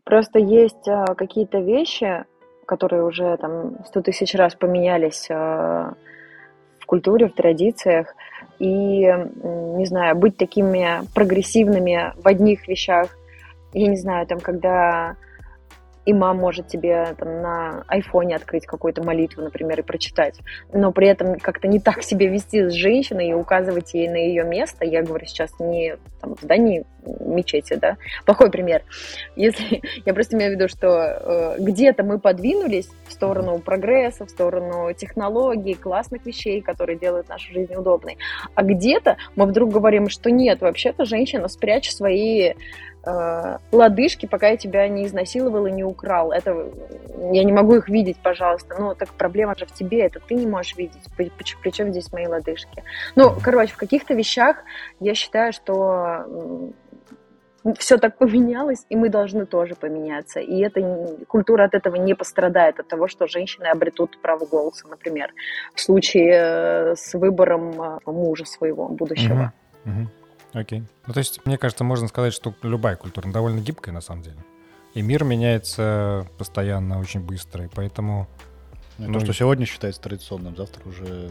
[0.03, 2.25] Просто есть а, какие-то вещи,
[2.65, 5.93] которые уже там сто тысяч раз поменялись а,
[6.79, 8.13] в культуре, в традициях,
[8.63, 9.05] и,
[9.43, 13.09] не знаю, быть такими прогрессивными в одних вещах,
[13.73, 15.17] я не знаю, там, когда
[16.05, 20.39] имам может тебе там, на айфоне открыть какую-то молитву, например, и прочитать,
[20.71, 24.45] но при этом как-то не так себя вести с женщиной и указывать ей на ее
[24.45, 24.85] место.
[24.85, 28.83] Я говорю сейчас не там, в здании мечети, да, плохой пример.
[29.35, 34.29] Если я просто имею в виду, что э, где-то мы подвинулись в сторону прогресса, в
[34.29, 38.17] сторону технологий, классных вещей, которые делают нашу жизнь удобной,
[38.55, 42.53] а где-то мы вдруг говорим, что нет, вообще-то женщина спрячь свои
[43.05, 46.31] э, лодыжки, пока я тебя не изнасиловал и не украл.
[46.31, 46.69] Это
[47.31, 48.75] я не могу их видеть, пожалуйста.
[48.79, 51.03] Ну, так проблема же в тебе, это ты не можешь видеть.
[51.61, 52.83] Причем здесь мои лодыжки?
[53.15, 54.57] Ну, короче, в каких-то вещах
[54.99, 56.12] я считаю, что
[57.77, 60.39] все так поменялось, и мы должны тоже поменяться.
[60.39, 60.81] И эта
[61.27, 65.31] культура от этого не пострадает, от того, что женщины обретут право голоса, например,
[65.73, 69.53] в случае э, с выбором э, мужа своего будущего.
[69.85, 70.09] Угу, угу.
[70.53, 70.83] Окей.
[71.07, 74.37] Ну, то есть, мне кажется, можно сказать, что любая культура довольно гибкая на самом деле.
[74.93, 78.27] И мир меняется постоянно, очень быстро, и поэтому...
[78.99, 81.29] Ну, ну, то, что сегодня считается традиционным, завтра уже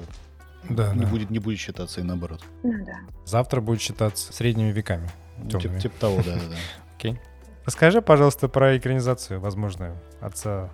[0.68, 1.06] да, не, да.
[1.06, 2.42] Будет, не будет считаться и наоборот.
[2.62, 2.98] Ну да.
[3.24, 5.08] Завтра будет считаться средними веками.
[5.48, 6.56] Типа, типа того, да, да.
[6.96, 7.20] Окей.
[7.64, 10.70] Расскажи, пожалуйста, про экранизацию возможную отца.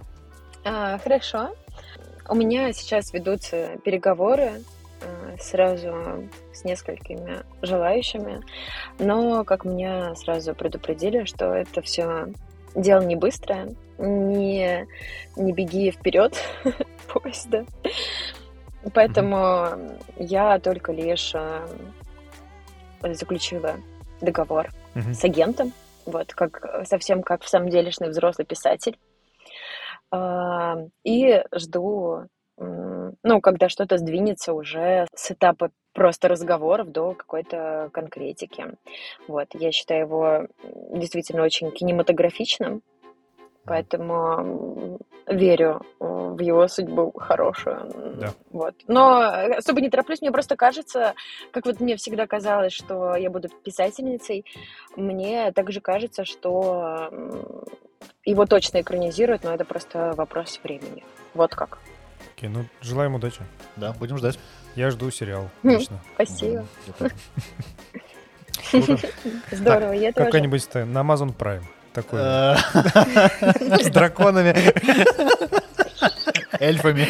[0.65, 1.55] А, хорошо.
[2.29, 4.63] У меня сейчас ведутся переговоры
[5.01, 8.43] Э, сразу с несколькими желающими.
[8.99, 12.29] Но, как меня сразу предупредили, что это все
[12.75, 14.87] дело не быстрое, не,
[15.37, 16.37] не беги вперед
[17.13, 17.65] поезда.
[18.95, 20.03] Поэтому mm-hmm.
[20.19, 21.67] я только лишь э,
[23.15, 23.77] заключила
[24.21, 25.15] договор mm-hmm.
[25.15, 25.73] с агентом,
[26.07, 28.99] вот, как совсем как в самом делешный взрослый писатель.
[30.13, 32.29] Э, и жду
[33.23, 38.67] ну, когда что-то сдвинется уже с этапа просто разговоров до какой-то конкретики.
[39.27, 40.47] Вот, я считаю его
[40.93, 42.83] действительно очень кинематографичным,
[43.69, 47.91] поэтому верю в его судьбу хорошую.
[48.19, 48.33] Да.
[48.51, 48.75] Вот.
[48.87, 49.21] Но
[49.57, 51.15] особо не тороплюсь, мне просто кажется,
[51.53, 54.45] как вот мне всегда казалось, что я буду писательницей,
[54.97, 57.11] мне также кажется, что
[58.25, 61.05] его точно экранизируют, но это просто вопрос времени.
[61.35, 61.79] Вот как.
[62.37, 63.43] Окей, ну желаем удачи.
[63.77, 64.39] Да, будем ждать.
[64.77, 65.51] Я жду сериал.
[65.63, 65.99] Лично.
[66.15, 66.65] Спасибо.
[69.51, 70.27] Здорово, я тоже.
[70.27, 71.65] Какой-нибудь на Amazon Prime.
[71.99, 72.21] Такой.
[73.83, 74.55] С драконами.
[76.61, 77.07] Эльфами.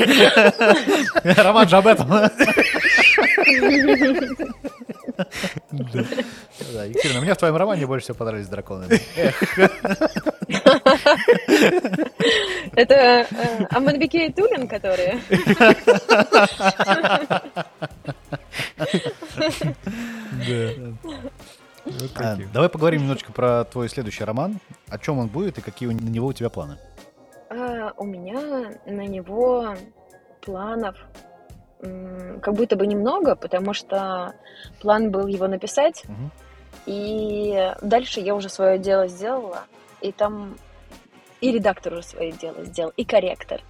[1.42, 2.08] Роман же об этом.
[2.08, 2.30] Да,
[6.84, 8.86] Екатерина, мне в твоем романе больше всего понравились драконы.
[12.74, 13.26] Это э,
[13.70, 15.20] Аманбике и Тулин, которые?
[22.16, 24.58] А, давай поговорим немножечко про твой следующий роман.
[24.88, 26.78] О чем он будет и какие на него у тебя планы?
[27.50, 29.74] А, у меня на него
[30.40, 30.96] планов
[31.80, 34.34] как будто бы немного, потому что
[34.80, 36.30] план был его написать, угу.
[36.86, 39.64] и дальше я уже свое дело сделала,
[40.00, 40.56] и там
[41.40, 43.60] и редактор уже свое дело сделал, и корректор,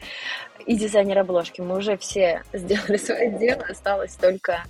[0.64, 1.60] и дизайнер обложки.
[1.60, 4.62] Мы уже все сделали свое дело, осталось только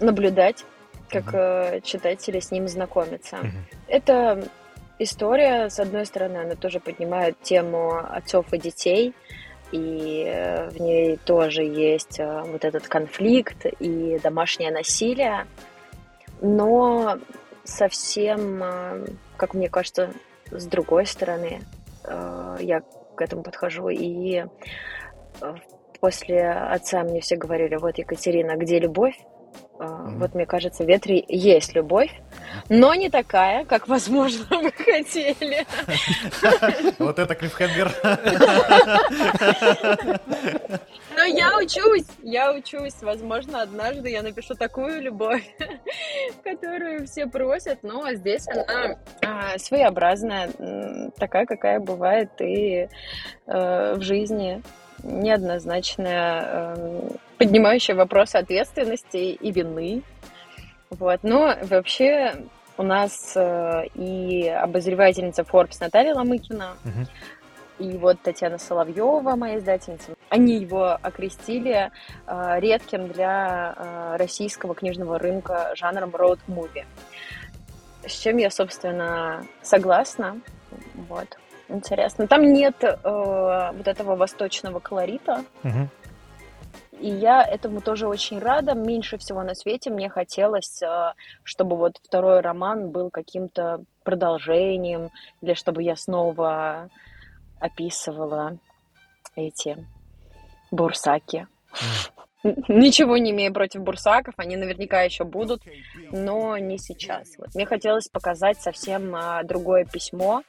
[0.00, 0.64] наблюдать,
[1.12, 3.36] как uh читатели с ним знакомятся.
[3.36, 3.50] uh
[3.88, 4.48] Это
[4.98, 9.14] история, с одной стороны, она тоже поднимает тему отцов и детей,
[9.72, 15.46] и э, в ней тоже есть э, вот этот конфликт и домашнее насилие,
[16.42, 17.18] но
[17.64, 19.06] совсем, э,
[19.36, 20.12] как мне кажется,
[20.50, 21.62] с другой стороны
[22.04, 22.82] я
[23.14, 23.88] к этому подхожу.
[23.88, 24.44] И
[26.00, 29.16] после отца мне все говорили, вот, Екатерина, где любовь,
[29.82, 32.10] mm Вот мне кажется, в ветре есть любовь,
[32.68, 35.66] но не такая, как, возможно, вы хотели.
[36.98, 37.92] Вот это клиффхенгер.
[41.16, 43.02] Но я учусь, я учусь.
[43.02, 45.44] Возможно, однажды я напишу такую любовь,
[46.44, 50.50] которую все просят, но здесь она а, своеобразная,
[51.18, 52.88] такая, какая бывает и
[53.46, 54.62] э, в жизни
[55.02, 57.10] неоднозначная, э,
[57.42, 60.02] поднимающая вопрос ответственности и вины.
[60.90, 61.20] Вот.
[61.22, 62.34] Но вообще
[62.76, 67.06] у нас э, и обозревательница Forbes Наталья Ломыкина, uh-huh.
[67.78, 71.90] и вот Татьяна Соловьева, моя издательница, они его окрестили
[72.26, 76.10] э, редким для э, российского книжного рынка жанром
[76.48, 76.84] movie.
[78.06, 80.40] С чем я, собственно, согласна.
[81.08, 81.38] Вот.
[81.68, 82.26] Интересно.
[82.26, 85.44] Там нет э, вот этого восточного колорита.
[85.64, 85.88] Угу.
[87.02, 88.74] И я этому тоже очень рада.
[88.74, 95.54] Меньше всего на свете мне хотелось, э, чтобы вот второй роман был каким-то продолжением, или
[95.54, 96.88] чтобы я снова
[97.58, 98.56] описывала
[99.34, 99.84] эти
[100.70, 101.48] бурсаки.
[102.68, 105.62] Ничего не имею против бурсаков, они наверняка еще будут,
[106.12, 107.36] но не сейчас.
[107.36, 107.52] Вот.
[107.56, 110.42] Мне хотелось показать совсем а, другое письмо,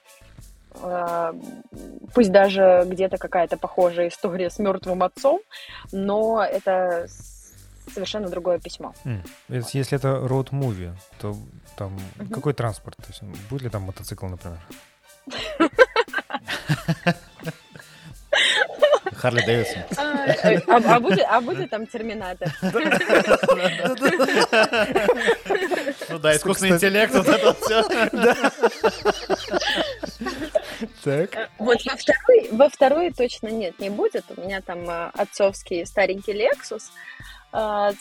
[2.13, 5.41] пусть даже где-то какая-то похожая история с мертвым отцом,
[5.91, 7.07] но это
[7.91, 8.93] совершенно другое письмо.
[9.05, 9.25] Mm.
[9.73, 11.35] Если это road movie, то
[11.75, 12.33] там uh-huh.
[12.33, 12.97] какой транспорт?
[12.97, 14.59] То есть будет ли там мотоцикл, например?
[19.15, 19.83] Харли Дэвидсон.
[19.97, 22.49] А, э, а, а, будет, а будет там Терминатор?
[26.09, 27.83] Ну да, искусственный интеллект, вот это все.
[31.03, 31.35] Так.
[31.35, 34.25] Э, вот во второй, во второй точно нет, не будет.
[34.35, 36.83] У меня там э, отцовский старенький Lexus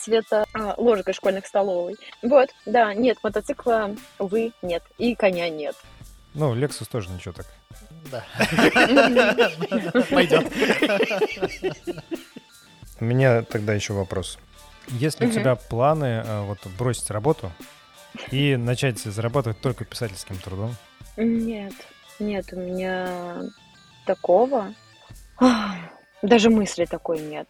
[0.00, 0.46] цвета
[0.78, 1.96] ложкой школьных столовой.
[2.22, 4.82] Вот, да, нет, мотоцикла, увы, нет.
[4.96, 5.76] И коня нет.
[6.32, 7.46] Ну, Lexus тоже ничего так.
[8.10, 8.24] Да.
[10.10, 10.50] Пойдет.
[12.98, 14.38] У меня тогда еще вопрос.
[14.88, 17.52] Есть ли у тебя планы э, вот бросить работу
[18.30, 20.74] и начать зарабатывать только писательским трудом?
[21.16, 21.74] Нет,
[22.18, 23.42] нет, у меня
[24.06, 24.74] такого.
[26.22, 27.48] Даже мысли такой нет.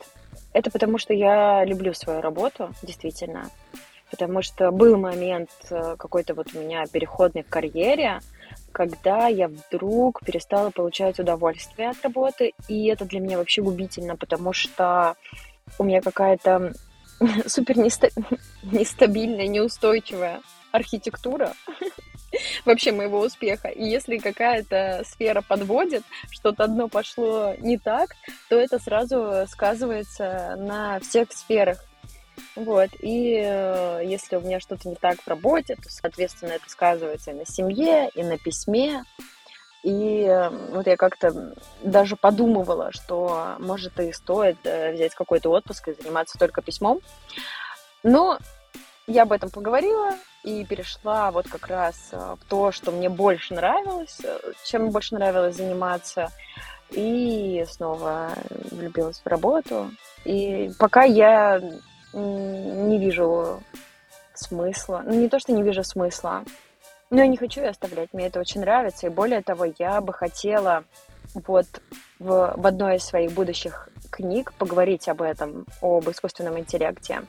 [0.52, 3.50] Это потому, что я люблю свою работу, действительно.
[4.10, 8.20] Потому что был момент э, какой-то вот у меня переходный в карьере,
[8.70, 14.52] когда я вдруг перестала получать удовольствие от работы, и это для меня вообще губительно, потому
[14.52, 15.16] что
[15.78, 16.74] у меня какая-то
[17.46, 17.78] супер
[18.62, 20.42] нестабильная, неустойчивая
[20.72, 21.54] архитектура
[22.64, 23.68] вообще моего успеха.
[23.68, 28.16] И если какая-то сфера подводит, что-то одно пошло не так,
[28.48, 31.84] то это сразу сказывается на всех сферах.
[32.54, 37.30] Вот, и э, если у меня что-то не так в работе, то, соответственно, это сказывается
[37.30, 39.04] и на семье, и на письме.
[39.82, 45.88] И э, вот я как-то даже подумывала, что, может, и стоит э, взять какой-то отпуск
[45.88, 47.00] и заниматься только письмом.
[48.02, 48.38] Но
[49.06, 50.10] я об этом поговорила
[50.44, 54.20] и перешла вот как раз в то, что мне больше нравилось,
[54.64, 56.30] чем больше нравилось заниматься.
[56.90, 58.32] И снова
[58.70, 59.90] влюбилась в работу.
[60.24, 61.60] И пока я
[62.12, 63.62] не вижу
[64.34, 65.02] смысла.
[65.04, 66.44] Ну, не то, что не вижу смысла,
[67.10, 68.12] но я не хочу ее оставлять.
[68.12, 69.06] Мне это очень нравится.
[69.06, 70.84] И более того, я бы хотела
[71.34, 71.66] вот
[72.18, 77.22] в, в одной из своих будущих книг поговорить об этом, об искусственном интеллекте.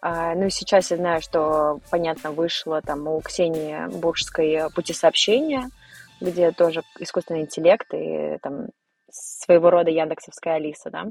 [0.00, 5.68] А, ну и сейчас я знаю, что, понятно, вышло там у Ксении Буржской «Пути сообщения»,
[6.20, 8.68] где тоже искусственный интеллект и там
[9.10, 11.06] своего рода яндексовская Алиса, да,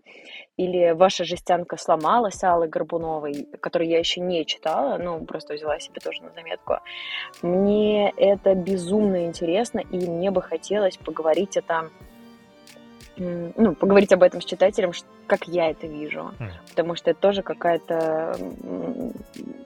[0.56, 6.00] или «Ваша жестянка сломалась» Аллы Горбуновой, которую я еще не читала, ну, просто взяла себе
[6.00, 6.76] тоже на заметку.
[7.42, 11.90] Мне это безумно интересно, и мне бы хотелось поговорить это
[13.18, 14.92] ну, поговорить об этом с читателем,
[15.28, 16.32] как я это вижу.
[16.40, 16.52] Mm.
[16.70, 18.38] Потому что это тоже какая-то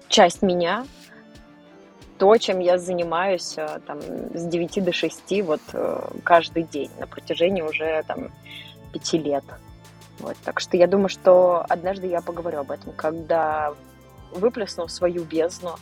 [0.08, 0.86] часть меня,
[2.18, 7.08] то, чем я занимаюсь э, там, с 9 до 6 вот, э, каждый день на
[7.08, 8.30] протяжении уже там,
[8.94, 9.44] 5 лет.
[10.20, 13.74] Вот, так что я думаю, что однажды я поговорю об этом, когда
[14.34, 15.78] выплесну свою бездну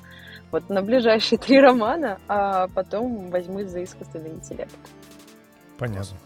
[0.51, 4.73] вот на ближайшие три романа, а потом возьмусь за искусственный интеллект.
[5.77, 6.17] Понятно.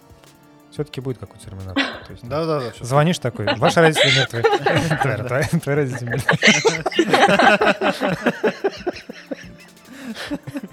[0.74, 1.84] Все-таки будет какой-то терминатор.
[2.24, 2.72] Да, да, да.
[2.82, 4.42] Звонишь такой, ваши родители мертвы.
[5.60, 6.38] Твои родители мертвы.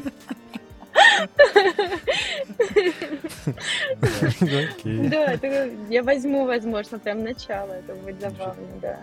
[4.84, 5.34] Да,
[5.88, 7.72] я возьму, возможно, прям начало.
[7.72, 8.98] Это будет забавно, да.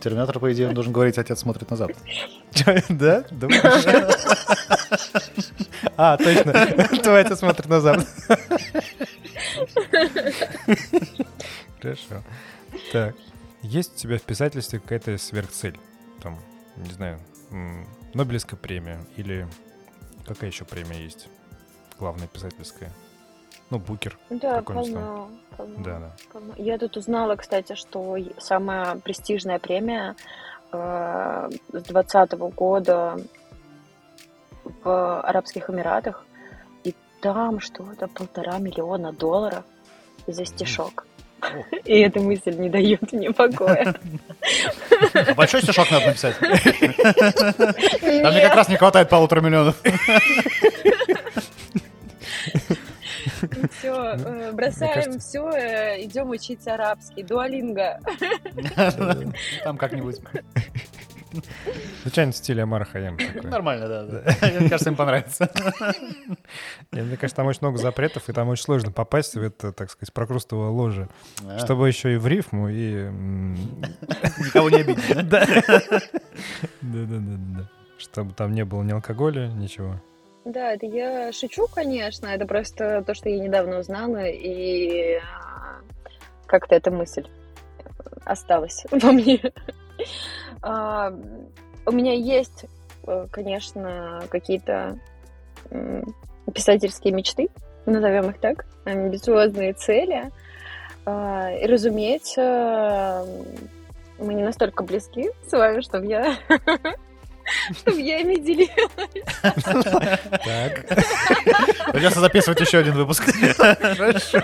[0.00, 1.96] Терминатор, по идее, он должен говорить, отец смотрит на запад.
[2.52, 3.24] Чё, Да?
[5.96, 6.52] А, точно.
[7.02, 8.06] Твой отец смотрит на запад.
[11.80, 12.22] Хорошо.
[12.92, 13.14] Так.
[13.62, 15.78] Есть у тебя в писательстве какая-то сверхцель?
[16.22, 16.38] Там,
[16.76, 17.18] не знаю,
[18.14, 19.46] Нобелевская премия или
[20.28, 21.28] какая еще премия есть?
[21.98, 22.92] Главная писательская.
[23.70, 24.16] Ну, Букер.
[24.30, 26.12] Да, полно, полно, Да, да.
[26.32, 26.54] полно.
[26.56, 30.14] Я тут узнала, кстати, что самая престижная премия
[30.72, 33.18] э, с двадцатого года
[34.84, 36.24] в Арабских Эмиратах,
[36.84, 39.64] и там что-то полтора миллиона долларов
[40.26, 41.06] за стишок.
[41.84, 43.94] И эта мысль не дает мне покоя.
[45.36, 46.36] Большой стишок надо написать.
[46.38, 49.76] Там мне как раз не хватает полутора миллионов.
[53.78, 54.16] Все,
[54.52, 55.40] бросаем кажется- все,
[56.04, 57.22] идем учить арабский.
[57.22, 58.00] Дуалинга.
[59.64, 60.16] Там как-нибудь.
[62.02, 63.50] Случайно в стиле Амар Хаям такой.
[63.50, 64.22] Нормально, да.
[64.58, 65.50] Мне кажется, им понравится.
[66.90, 70.12] Мне кажется, там очень много запретов, и там очень сложно попасть в это, так сказать,
[70.12, 71.08] прокрустовое ложе.
[71.46, 73.08] А, Чтобы еще и в рифму, и...
[74.44, 75.46] Никого не обидеть, да?
[75.46, 75.46] Да.
[76.80, 77.68] Да-да-да.
[77.98, 80.00] Чтобы там не было ни алкоголя, ничего.
[80.44, 82.26] Да, это я шучу, конечно.
[82.26, 85.80] Это просто то, что я недавно узнала, и а,
[86.46, 87.26] как-то эта мысль
[88.24, 89.40] осталась во мне.
[90.62, 91.12] А,
[91.86, 92.66] У меня есть,
[93.06, 94.98] э, конечно, какие-то
[96.54, 97.48] писательские мечты,
[97.86, 100.30] назовем их так, амбициозные цели.
[101.04, 103.24] А, И, разумеется,
[104.18, 106.36] мы не настолько близки с вами, чтобы я
[107.76, 108.72] чтобы я ими делилась.
[110.44, 110.86] Так.
[111.92, 113.24] Придется записывать еще один выпуск.
[113.56, 114.40] Хорошо.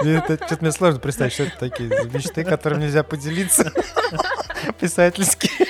[0.00, 3.72] Это что-то мне сложно представить, что это такие мечты, которым нельзя поделиться
[4.80, 5.66] писательские.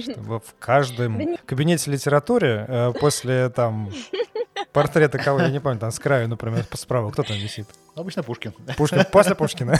[0.00, 3.90] Чтобы в каждом кабинете литературы э, после там
[4.72, 7.66] портрета кого, я не помню, там с краю, например, справа, кто там висит?
[7.94, 8.52] Обычно Пушкин.
[8.76, 9.78] Пушкин, после Пушкина.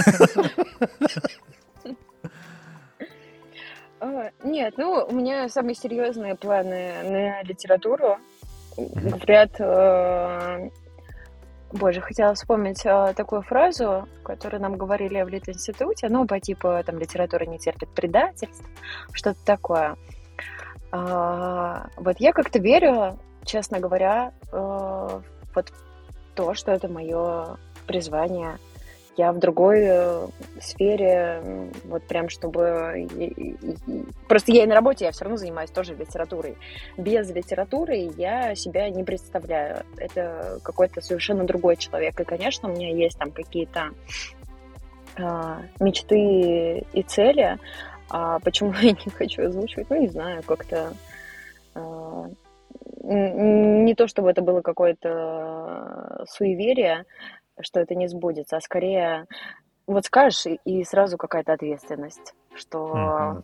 [4.00, 8.18] А, Нет, ну, у меня самые серьезные планы на литературу.
[8.76, 10.70] Говорят, э,
[11.74, 16.98] боже, хотела вспомнить э, такую фразу, которую нам говорили в Литинституте, ну, по типу, там,
[16.98, 18.64] литература не терпит предательств,
[19.12, 19.96] что-то такое.
[20.92, 25.20] А, Вот я как-то верю, честно говоря, э,
[25.54, 25.72] вот
[26.34, 27.56] то, что это мое
[27.86, 28.58] призвание.
[29.16, 30.26] Я в другой э,
[30.60, 33.08] сфере, вот прям чтобы...
[34.28, 36.56] Просто я и на работе, я все равно занимаюсь тоже литературой.
[36.96, 39.84] Без литературы я себя не представляю.
[39.98, 42.18] Это какой-то совершенно другой человек.
[42.20, 43.90] И, конечно, у меня есть там какие-то
[45.16, 47.58] а, мечты и цели.
[48.10, 49.90] А почему я не хочу озвучивать?
[49.90, 50.92] Ну, не знаю, как-то...
[51.74, 52.28] а,
[53.06, 57.04] не то, чтобы это было какое-то суеверие,
[57.60, 59.26] что это не сбудется, а скорее
[59.86, 63.42] вот скажешь, и- сразу какая-то ответственность, что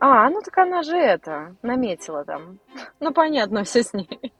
[0.00, 2.58] а, ну так она же это, наметила там.
[3.00, 4.32] Ну понятно, все с ней.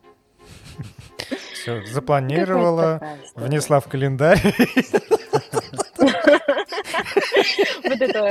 [1.53, 3.01] Все, запланировала,
[3.35, 4.39] внесла в календарь.
[7.85, 8.22] Вот это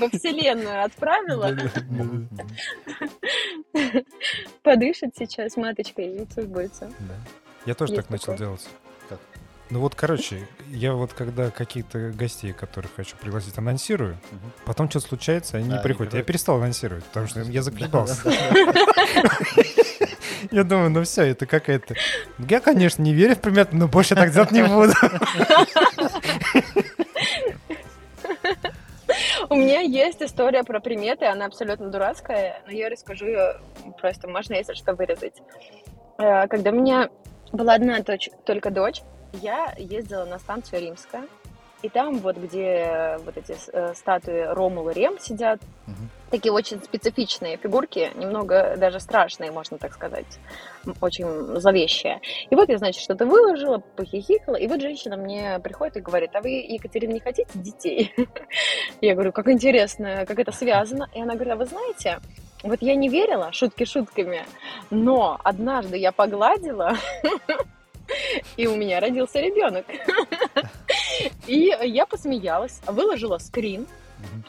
[0.00, 1.50] во вселенную отправила,
[4.62, 6.90] подышит сейчас маточкой, и все сбудется.
[7.64, 8.68] Я тоже так начал делать.
[9.68, 14.52] Ну вот, короче, я вот когда каких-то гостей, которых хочу пригласить, анонсирую, Мгм.
[14.64, 16.12] потом что-то случается, они А, не не приходят.
[16.12, 16.26] Я приходят.
[16.26, 18.16] перестал анонсировать, потому что я заколебался.
[20.52, 21.96] Я думаю, ну все, это какая-то...
[22.48, 24.92] Я, конечно, не верю в примет, но больше так делать не буду.
[29.48, 33.56] У меня есть история про приметы, она абсолютно дурацкая, но я расскажу ее
[34.00, 35.34] просто, можно, если что, вырезать.
[36.18, 37.08] Э, Когда у меня
[37.52, 38.00] была одна
[38.44, 39.02] только дочь,
[39.42, 41.24] я ездила на станцию Римская,
[41.82, 46.08] и там вот, где вот эти э, статуи Ромул и Рем сидят, Мгм.
[46.30, 50.24] такие очень специфичные фигурки, немного даже страшные, можно так сказать,
[51.00, 51.26] очень
[51.60, 52.20] зловещие.
[52.50, 56.40] И вот я, значит, что-то выложила, похихикала, и вот женщина мне приходит и говорит, а
[56.40, 58.12] вы, Екатерина, не хотите детей?
[59.02, 61.08] Я говорю, как интересно, как это связано.
[61.14, 62.20] И она говорит, а вы знаете,
[62.62, 64.44] вот я не верила, шутки шутками,
[64.90, 66.94] но однажды я погладила,
[68.56, 69.86] и у меня родился ребенок.
[71.46, 73.86] И я посмеялась, выложила скрин,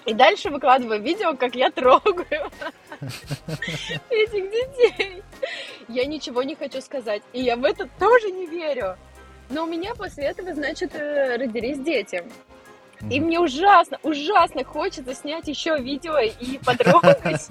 [0.05, 2.51] И дальше выкладываю видео, как я трогаю
[4.10, 5.24] этих детей.
[5.88, 7.22] Я ничего не хочу сказать.
[7.34, 8.97] И я в это тоже не верю.
[9.49, 12.24] Но у меня после этого, значит, э, родились дети.
[13.10, 17.47] И мне ужасно, ужасно хочется снять еще видео и потрогать.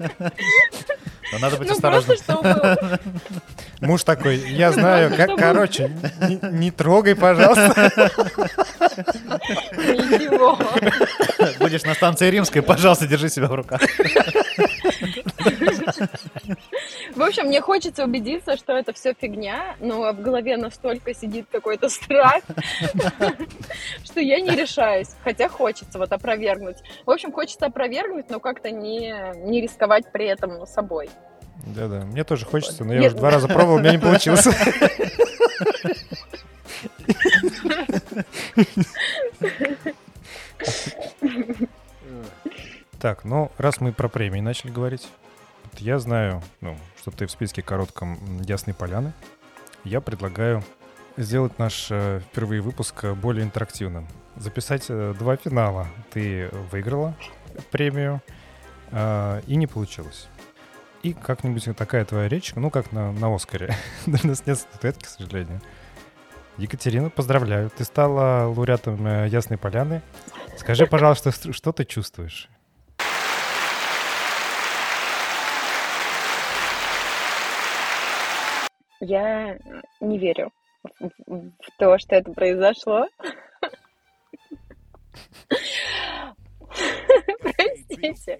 [1.31, 2.17] Но надо быть ну, осторожным.
[2.25, 2.99] Просто,
[3.81, 7.91] Муж такой, я знаю, как, короче, не, не трогай, пожалуйста.
[9.77, 10.57] Ничего.
[11.59, 13.81] Будешь на станции Римской, пожалуйста, держи себя в руках.
[17.15, 21.89] В общем, мне хочется убедиться, что это все фигня, но в голове настолько сидит какой-то
[21.89, 22.41] страх,
[24.03, 25.09] что я не решаюсь.
[25.23, 26.77] Хотя хочется вот опровергнуть.
[27.05, 29.13] В общем, хочется опровергнуть, но как-то не,
[29.45, 31.09] не рисковать при этом собой.
[31.65, 33.13] Да-да, мне тоже хочется, но я Нет.
[33.13, 34.47] уже два раза пробовал, у меня не получилось.
[42.99, 45.07] Так, ну, раз мы про премии начали говорить,
[45.79, 49.13] я знаю, ну, что ты в списке коротком Ясной Поляны.
[49.83, 50.63] Я предлагаю
[51.17, 54.07] сделать наш э, впервые выпуск более интерактивным.
[54.35, 55.87] Записать э, два финала.
[56.11, 57.15] Ты выиграла
[57.71, 58.21] премию
[58.91, 60.27] э, и не получилось.
[61.03, 63.75] И как-нибудь такая твоя речь, ну, как на, на Оскаре.
[64.07, 65.61] У нас нет статуэтки, к сожалению.
[66.57, 67.69] Екатерина, поздравляю.
[67.69, 70.01] Ты стала лауреатом э, Ясной Поляны.
[70.57, 72.49] Скажи, пожалуйста, что ты чувствуешь?
[78.99, 79.57] Я
[79.99, 80.51] не верю
[80.99, 83.07] в то, что это произошло.
[87.41, 88.39] Простите.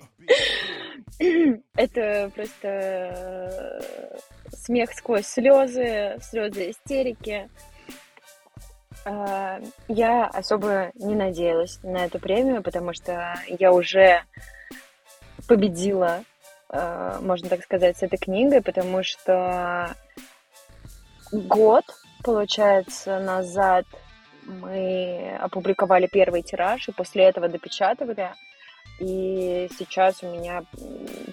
[1.75, 3.81] Это просто э,
[4.49, 7.49] смех сквозь слезы, слезы истерики.
[9.05, 14.23] А, я особо не надеялась на эту премию, потому что я уже
[15.47, 16.23] победила,
[16.69, 19.95] э, можно так сказать, с этой книгой, потому что
[21.31, 21.83] год,
[22.23, 23.85] получается, назад
[24.45, 28.31] мы опубликовали первый тираж, и после этого допечатывали.
[28.99, 30.63] И сейчас у меня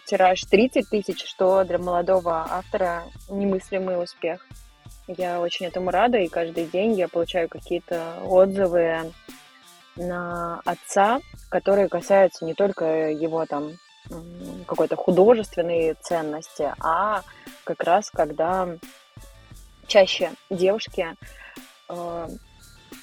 [0.04, 4.46] тираж 30 тысяч, что для молодого автора немыслимый успех.
[5.06, 9.12] Я очень этому рада, и каждый день я получаю какие-то отзывы
[9.96, 11.20] на отца,
[11.50, 13.72] которые касаются не только его там
[14.66, 17.22] какой-то художественной ценности, а
[17.64, 18.68] как раз когда
[19.86, 21.16] чаще девушки
[21.88, 22.28] э,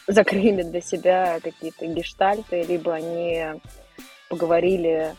[0.08, 3.62] закрыли для себя какие-то гештальты, либо они
[4.30, 5.16] поговорили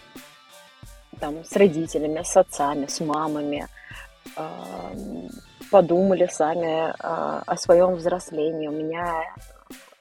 [1.20, 3.68] там с родителями, с отцами, с мамами,
[4.36, 5.28] э,
[5.70, 6.92] подумали сами э,
[7.46, 8.68] о своем взрослении.
[8.68, 9.22] У меня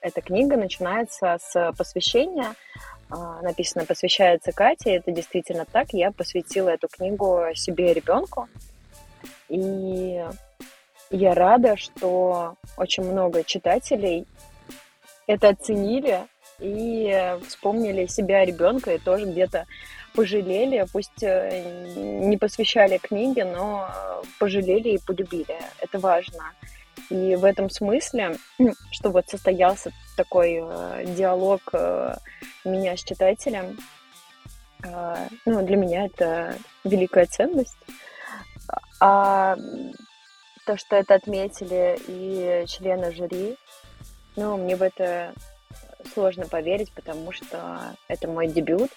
[0.02, 2.56] эта книга начинается с посвящения,
[3.10, 8.48] э, написано «Посвящается Кате», это действительно так, я посвятила эту книгу себе и ребенку,
[9.50, 10.26] и
[11.12, 14.26] я рада, что очень много читателей
[15.28, 16.22] это оценили
[16.60, 19.66] и вспомнили себя ребенка и тоже где-то
[20.14, 21.64] пожалели, пусть э,
[21.96, 23.90] не посвящали книге, но
[24.40, 25.58] пожалели и полюбили.
[25.80, 26.52] Это важно.
[27.10, 28.38] И в этом смысле,
[28.92, 32.16] что вот состоялся такой э, диалог э,
[32.66, 33.78] меня с читателем,
[35.46, 37.78] ну, для меня это великая ценность.
[39.00, 39.56] А
[40.72, 43.58] то, что это отметили и члены жюри,
[44.38, 45.34] ну, мне в это
[46.14, 48.90] сложно поверить, потому что это мой дебют,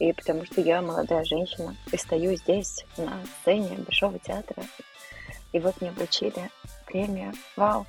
[0.00, 4.62] и потому что я молодая женщина, и стою здесь, на сцене Большого театра,
[5.52, 6.50] и вот мне вручили
[6.84, 7.32] премию.
[7.56, 7.86] Вау.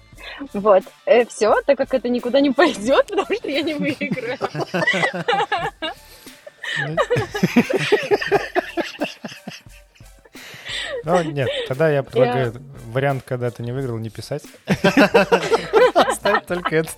[0.54, 0.84] Вот.
[1.06, 4.38] Э, все, так как это никуда не пойдет, потому что я не выиграю.
[11.04, 12.54] Ну, нет, тогда я предлагаю
[12.88, 14.44] вариант, когда ты не выиграл, не писать.
[16.14, 16.98] Ставь только этот.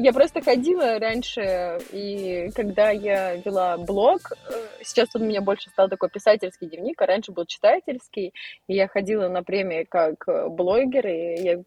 [0.00, 4.54] Я просто ходила раньше, и когда я вела блог, э,
[4.84, 8.32] сейчас он у меня больше стал такой писательский дневник, а раньше был читательский,
[8.68, 11.62] и я ходила на премии как блогер, и я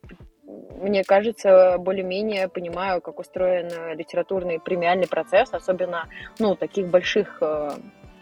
[0.82, 6.08] мне кажется, более-менее понимаю, как устроен литературный премиальный процесс, особенно,
[6.40, 7.72] ну, таких больших э,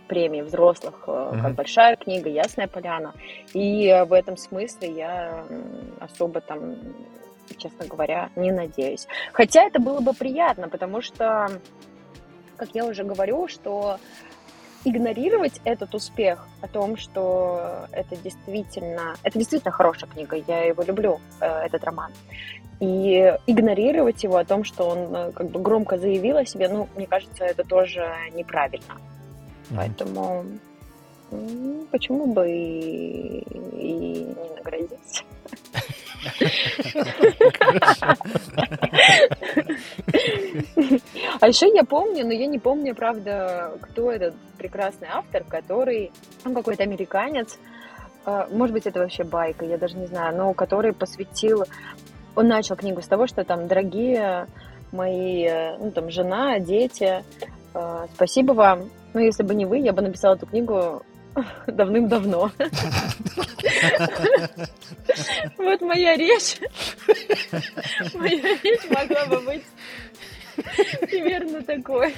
[0.07, 1.41] премий взрослых, mm-hmm.
[1.41, 3.13] как «Большая книга», «Ясная поляна».
[3.53, 5.45] И в этом смысле я
[5.99, 6.75] особо там,
[7.57, 9.07] честно говоря, не надеюсь.
[9.31, 11.49] Хотя это было бы приятно, потому что,
[12.57, 13.97] как я уже говорю, что
[14.85, 21.19] игнорировать этот успех, о том, что это действительно, это действительно хорошая книга, я его люблю,
[21.41, 22.11] э, этот роман,
[22.79, 26.87] и игнорировать его о том, что он э, как бы громко заявил о себе, ну,
[26.95, 28.95] мне кажется, это тоже неправильно.
[29.69, 29.75] Mm-hmm.
[29.75, 30.45] Поэтому
[31.91, 35.25] почему бы и, и не наградить?
[41.41, 46.11] А еще я помню, но я не помню, правда, кто этот прекрасный автор, который,
[46.45, 47.57] он какой-то американец,
[48.25, 51.65] а, может быть, это вообще байка, я даже не знаю, но который посвятил,
[52.35, 54.47] он начал книгу с того, что там, дорогие
[54.91, 55.49] мои,
[55.79, 57.23] ну, там, жена, дети,
[57.73, 58.89] а, спасибо вам.
[59.13, 61.03] Ну, если бы не вы, я бы написала эту книгу
[61.67, 62.51] давным-давно.
[65.57, 66.57] Вот моя речь.
[68.13, 69.63] Моя речь могла бы быть
[71.01, 72.15] примерно такой.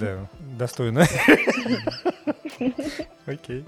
[0.00, 1.06] Да, достойно.
[3.26, 3.64] Окей.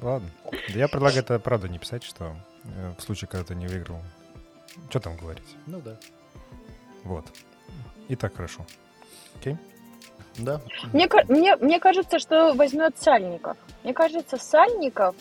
[0.00, 0.30] Ладно.
[0.68, 4.00] Я предлагаю это правда не писать, что э, в случае, когда ты не выиграл.
[4.90, 5.56] Что там говорить?
[5.66, 5.96] Ну да.
[7.04, 7.24] Вот.
[8.08, 8.66] И так хорошо.
[9.36, 9.56] Окей?
[10.38, 10.60] Да.
[10.92, 13.56] Мне, мне, мне кажется, что возьмет Сальников.
[13.82, 15.14] Мне кажется, Сальников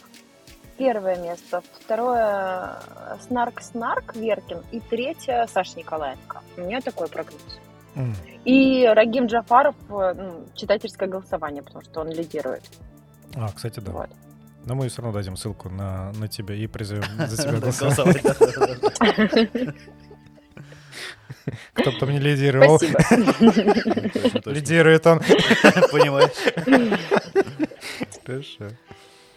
[0.77, 2.79] первое место, второе
[3.27, 6.41] Снарк-Снарк Веркин и третье Саша Николаенко.
[6.57, 7.41] У меня такой прогноз.
[7.95, 8.13] Mm.
[8.43, 12.63] И Рагим Джафаров э, ну, читательское голосование, потому что он лидирует.
[13.35, 13.91] А, кстати, да.
[13.91, 14.09] Вот.
[14.65, 18.21] Но мы все равно дадим ссылку на, на тебя и призовем за тебя голосовать.
[21.73, 22.79] Кто бы там не лидировал.
[24.45, 25.19] Лидирует он.
[25.91, 26.31] Понимаешь.
[28.25, 28.75] Хорошо.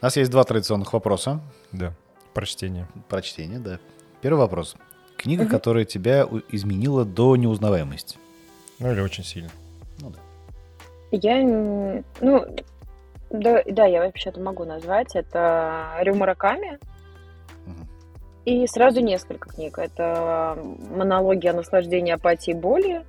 [0.01, 1.41] У нас есть два традиционных вопроса.
[1.73, 1.93] Да.
[2.35, 2.87] Прочтение.
[3.09, 3.79] Прочтение, да.
[4.23, 4.77] Первый вопрос.
[5.17, 8.19] Книга, которая тебя изменила до неузнаваемости.
[8.79, 9.51] Ну или очень сильно.
[10.01, 10.19] Ну да.
[11.11, 12.05] Я, ну,
[13.31, 15.17] да, да я вообще-то могу назвать.
[15.17, 16.79] Это Рю Мураками.
[18.49, 19.79] И сразу несколько книг.
[19.79, 23.05] Это монологи о наслаждении, апатии и боли,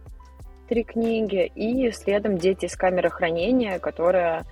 [0.67, 4.45] три книги, и следом «Дети из камеры хранения», которая...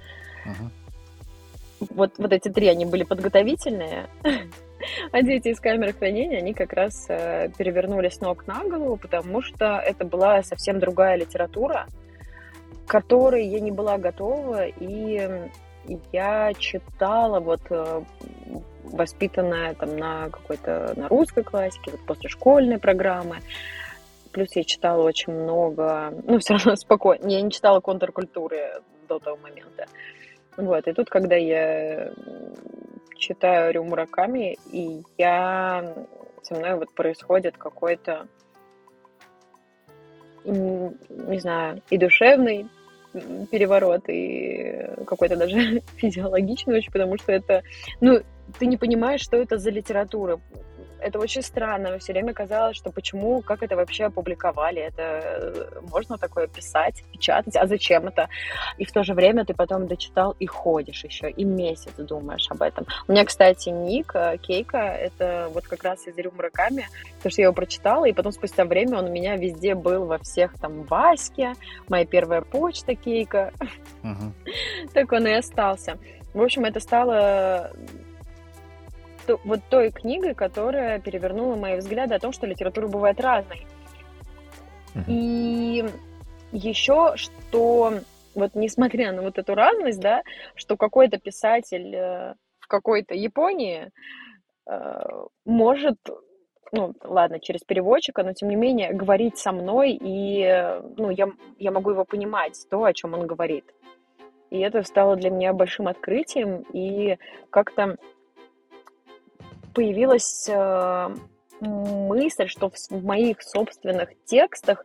[0.45, 1.87] Uh-huh.
[1.89, 4.07] Вот, вот эти три, они были подготовительные,
[5.11, 9.41] а «Дети из камеры хранения», они как раз э, перевернулись с ног на голову, потому
[9.41, 11.87] что это была совсем другая литература,
[12.85, 15.49] к которой я не была готова, и
[16.13, 18.03] я читала вот э,
[18.91, 23.37] воспитанная там на какой-то на русской классике, вот после школьной программы.
[24.31, 27.27] Плюс я читала очень много, ну, все равно спокойно.
[27.27, 29.85] Я не читала контркультуры до того момента.
[30.57, 32.11] Вот, и тут, когда я
[33.15, 35.93] читаю Рю Мураками, и я
[36.41, 38.27] со мной вот происходит какой-то,
[40.45, 42.67] не знаю, и душевный
[43.51, 47.63] переворот, и какой-то даже физиологичный очень, потому что это,
[48.01, 48.21] ну,
[48.59, 50.39] ты не понимаешь, что это за литература.
[50.99, 51.99] Это очень странно.
[51.99, 57.55] Все время казалось, что почему, как это вообще опубликовали, это э, можно такое писать, печатать,
[57.55, 58.29] а зачем это?
[58.79, 62.63] И в то же время ты потом дочитал и ходишь еще, и месяц думаешь об
[62.63, 62.87] этом.
[63.07, 66.87] У меня, кстати, ник э, Кейка, это вот как раз из Рю Мураками,
[67.17, 70.17] потому что я его прочитала, и потом спустя время он у меня везде был во
[70.17, 71.53] всех там Ваське,
[71.89, 73.51] моя первая почта Кейка.
[74.01, 74.31] Uh-huh.
[74.93, 75.99] Так он и остался.
[76.33, 77.71] В общем, это стало
[79.43, 83.65] вот той книгой, которая перевернула мои взгляды о том, что литература бывает разной.
[84.95, 85.03] Uh-huh.
[85.07, 85.85] И
[86.51, 87.93] еще, что
[88.35, 90.21] вот несмотря на вот эту разность, да,
[90.55, 93.89] что какой-то писатель э, в какой-то Японии
[94.69, 94.99] э,
[95.45, 95.97] может,
[96.71, 101.71] ну, ладно, через переводчика, но тем не менее говорить со мной, и, ну, я, я
[101.71, 103.65] могу его понимать, то, о чем он говорит.
[104.49, 107.17] И это стало для меня большим открытием, и
[107.49, 107.97] как-то
[109.77, 111.09] появилась э,
[111.61, 114.83] мысль, что в моих собственных текстах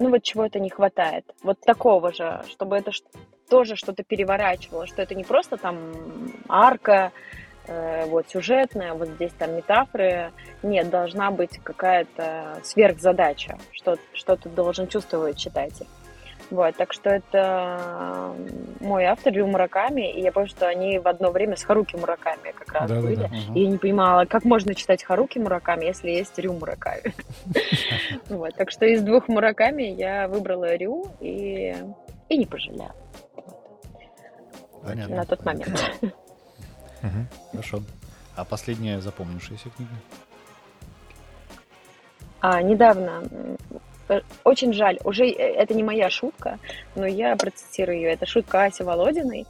[0.00, 1.24] ну вот чего-то не хватает.
[1.44, 2.90] Вот такого же, чтобы это
[3.48, 5.92] тоже что-то переворачивало, что это не просто там
[6.48, 7.12] арка,
[7.68, 10.32] э, вот сюжетная, вот здесь там метафоры.
[10.64, 15.86] Нет, должна быть какая-то сверхзадача, что, что ты должен чувствовать читатель.
[16.50, 18.34] Вот, так что это
[18.80, 22.52] мой автор Рю Мураками, и я помню, что они в одно время с Харуки Мураками
[22.52, 23.16] как раз да, были.
[23.16, 23.36] Да, да.
[23.54, 27.14] И я не понимала, как можно читать Харуки Мураками, если есть Рю Мураками.
[28.28, 31.76] Вот, так что из двух Мураками я выбрала Рю и,
[32.28, 32.94] и не пожалела.
[34.82, 35.16] Понятно.
[35.16, 36.00] На тот момент.
[37.52, 37.82] Хорошо.
[38.36, 39.92] А последняя запомнившаяся книга?
[42.40, 43.56] А, недавно э,
[44.44, 46.58] очень жаль, уже э, это не моя шутка,
[46.94, 48.12] но я процитирую ее.
[48.12, 49.46] Это шутка Аси Володиной.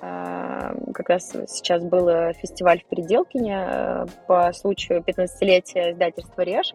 [0.00, 6.74] А, как раз сейчас был фестиваль в Переделкине по случаю 15-летия издательства «Реж»,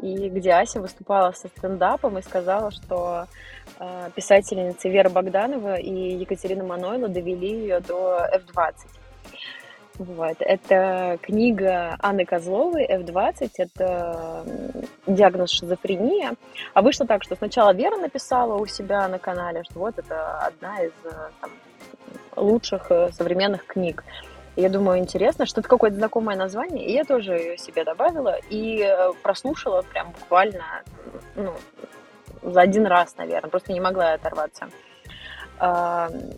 [0.00, 3.26] и где Ася выступала со стендапом и сказала, что
[4.14, 8.99] писательницы Вера Богданова и Екатерина Манойла довели ее до F20.
[10.00, 10.36] Вот.
[10.40, 13.50] Это книга Анны Козловой «F20».
[13.58, 14.46] Это
[15.06, 16.36] диагноз шизофрения.
[16.72, 20.82] А вышло так, что сначала Вера написала у себя на канале, что вот это одна
[20.82, 21.10] из э,
[21.42, 21.50] там,
[22.34, 24.02] лучших э, современных книг.
[24.56, 26.86] Я думаю, интересно, что это какое-то знакомое название.
[26.86, 30.64] И я тоже ее себе добавила и э, прослушала прям буквально
[31.36, 31.52] ну,
[32.40, 33.50] за один раз, наверное.
[33.50, 34.70] Просто не могла оторваться.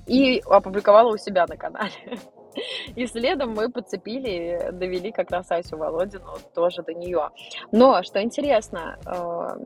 [0.09, 1.93] И опубликовала у себя на канале.
[2.97, 7.31] И следом мы подцепили, довели как раз Асю Володину тоже до нее.
[7.71, 9.59] Но, что интересно, э,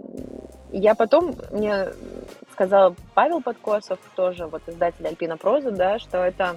[0.73, 1.89] я потом, мне
[2.53, 6.57] сказал Павел Подкосов, тоже вот издатель Альпина Проза, да, что это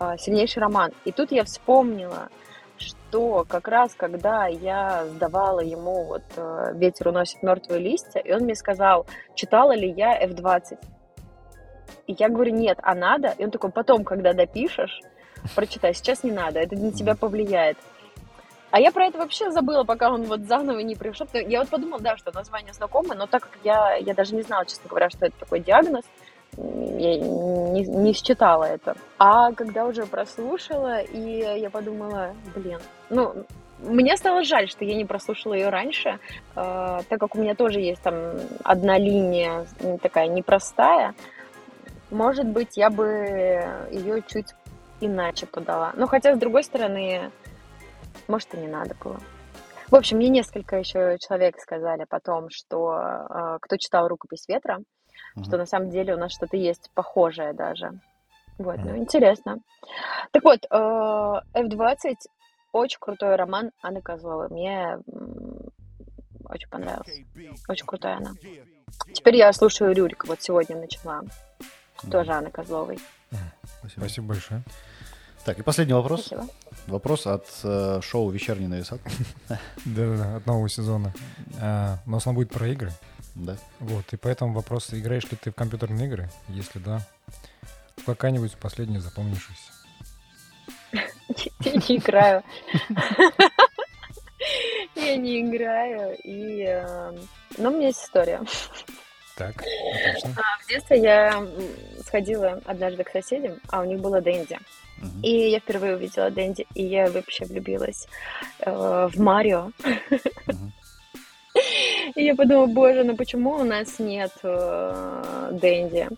[0.00, 0.92] э, сильнейший роман.
[1.04, 2.28] И тут я вспомнила,
[2.78, 8.42] что как раз когда я сдавала ему вот э, «Ветер уносит мертвые листья», и он
[8.42, 10.78] мне сказал, читала ли я F20.
[12.06, 13.34] И я говорю, нет, а надо?
[13.38, 15.00] И он такой, потом, когда допишешь,
[15.54, 17.78] прочитай, сейчас не надо, это на тебя повлияет.
[18.70, 21.26] А я про это вообще забыла, пока он вот заново не пришел.
[21.34, 24.64] Я вот подумала, да, что название знакомое, но так как я, я даже не знала,
[24.64, 26.04] честно говоря, что это такой диагноз,
[26.56, 28.96] я не, не считала это.
[29.18, 32.78] А когда уже прослушала, и я подумала, блин,
[33.10, 33.44] ну,
[33.78, 36.18] мне стало жаль, что я не прослушала ее раньше,
[36.54, 38.14] э, так как у меня тоже есть там
[38.64, 39.66] одна линия
[40.00, 41.14] такая непростая.
[42.10, 44.54] Может быть, я бы ее чуть
[45.04, 45.92] иначе подала.
[45.96, 47.30] Ну, хотя, с другой стороны,
[48.28, 49.18] может, и не надо было.
[49.90, 52.96] В общем, мне несколько еще человек сказали потом, что
[53.28, 55.44] э, кто читал «Рукопись ветра», mm-hmm.
[55.44, 58.00] что на самом деле у нас что-то есть похожее даже.
[58.56, 58.84] Вот, mm-hmm.
[58.84, 59.58] ну, интересно.
[60.30, 62.14] Так вот, э, F20
[62.72, 64.48] очень крутой роман Анны Козловой.
[64.48, 64.98] Мне
[66.48, 67.22] очень понравился.
[67.68, 68.32] Очень крутая она.
[69.12, 70.26] Теперь я слушаю Рюрика.
[70.26, 71.20] Вот сегодня начала.
[71.20, 72.10] Mm-hmm.
[72.10, 72.98] Тоже Анны Козловой.
[73.78, 74.00] Спасибо.
[74.00, 74.62] Спасибо большое.
[75.44, 76.26] Так, и последний вопрос.
[76.26, 76.48] Спасибо.
[76.86, 79.00] Вопрос от э, шоу «Вечерний нависат».
[79.84, 81.12] Да-да-да, от нового сезона.
[81.60, 82.92] А, у нас он будет про игры.
[83.34, 83.56] Да.
[83.80, 86.30] Вот, и поэтому вопрос, играешь ли ты в компьютерные игры?
[86.48, 87.00] Если да,
[88.06, 89.72] какая-нибудь последняя запомнившаяся.
[91.60, 92.42] Я не играю.
[94.94, 96.64] Я не играю, и...
[96.66, 97.12] Э,
[97.58, 98.40] но у меня есть история.
[99.42, 100.34] Так, отлично.
[100.36, 101.46] А, в детстве я
[102.06, 104.58] сходила однажды к соседям, а у них было Дэнди.
[105.00, 105.22] Uh-huh.
[105.22, 108.06] И я впервые увидела Дэнди, и я вообще влюбилась
[108.60, 109.70] э, в Марио.
[109.82, 110.56] Uh-huh.
[112.14, 116.08] И я подумала, боже, ну почему у нас нет э, Дэнди?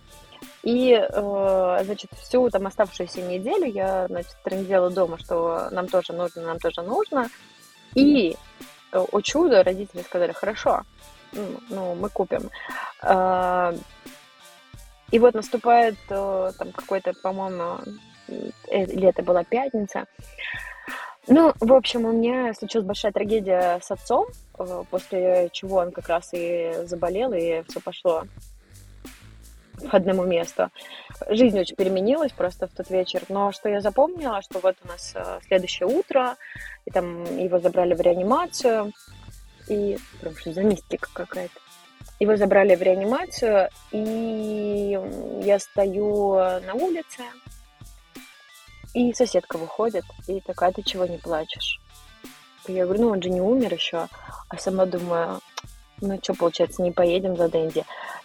[0.62, 6.42] И, э, значит, всю там оставшуюся неделю я, значит, трендела дома, что нам тоже нужно,
[6.42, 7.28] нам тоже нужно.
[7.94, 8.36] И,
[8.92, 10.82] э, о чудо, родители сказали, хорошо,
[11.70, 12.50] ну, мы купим.
[13.02, 13.76] Э,
[15.10, 17.78] и вот наступает э, там какой-то, по-моему,
[18.28, 20.06] Э, или это была пятница.
[21.26, 24.26] Ну, в общем, у меня случилась большая трагедия с отцом,
[24.58, 28.24] э, после чего он как раз и заболел, и все пошло
[29.90, 30.70] к одному месту.
[31.28, 33.22] Жизнь очень переменилась просто в тот вечер.
[33.28, 35.14] Но что я запомнила, что вот у нас
[35.46, 36.36] следующее утро,
[36.84, 38.92] и там его забрали в реанимацию,
[39.68, 41.60] и прям что за мистика какая-то.
[42.20, 44.98] Его забрали в реанимацию, и
[45.42, 47.22] я стою на улице,
[48.94, 51.80] и соседка выходит и такая, ты чего не плачешь?
[52.68, 54.06] Я говорю, ну он же не умер еще.
[54.48, 55.40] А сама думаю,
[56.00, 57.84] ну что, получается, не поедем за Дэнди.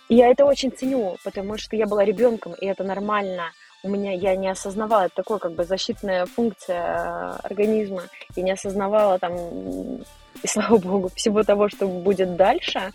[0.09, 3.51] И я это очень ценю, потому что я была ребенком, и это нормально.
[3.81, 8.03] У меня я не осознавала, это такое как бы защитная функция э, организма.
[8.35, 9.33] Я не осознавала там,
[10.43, 12.91] и слава богу, всего того, что будет дальше.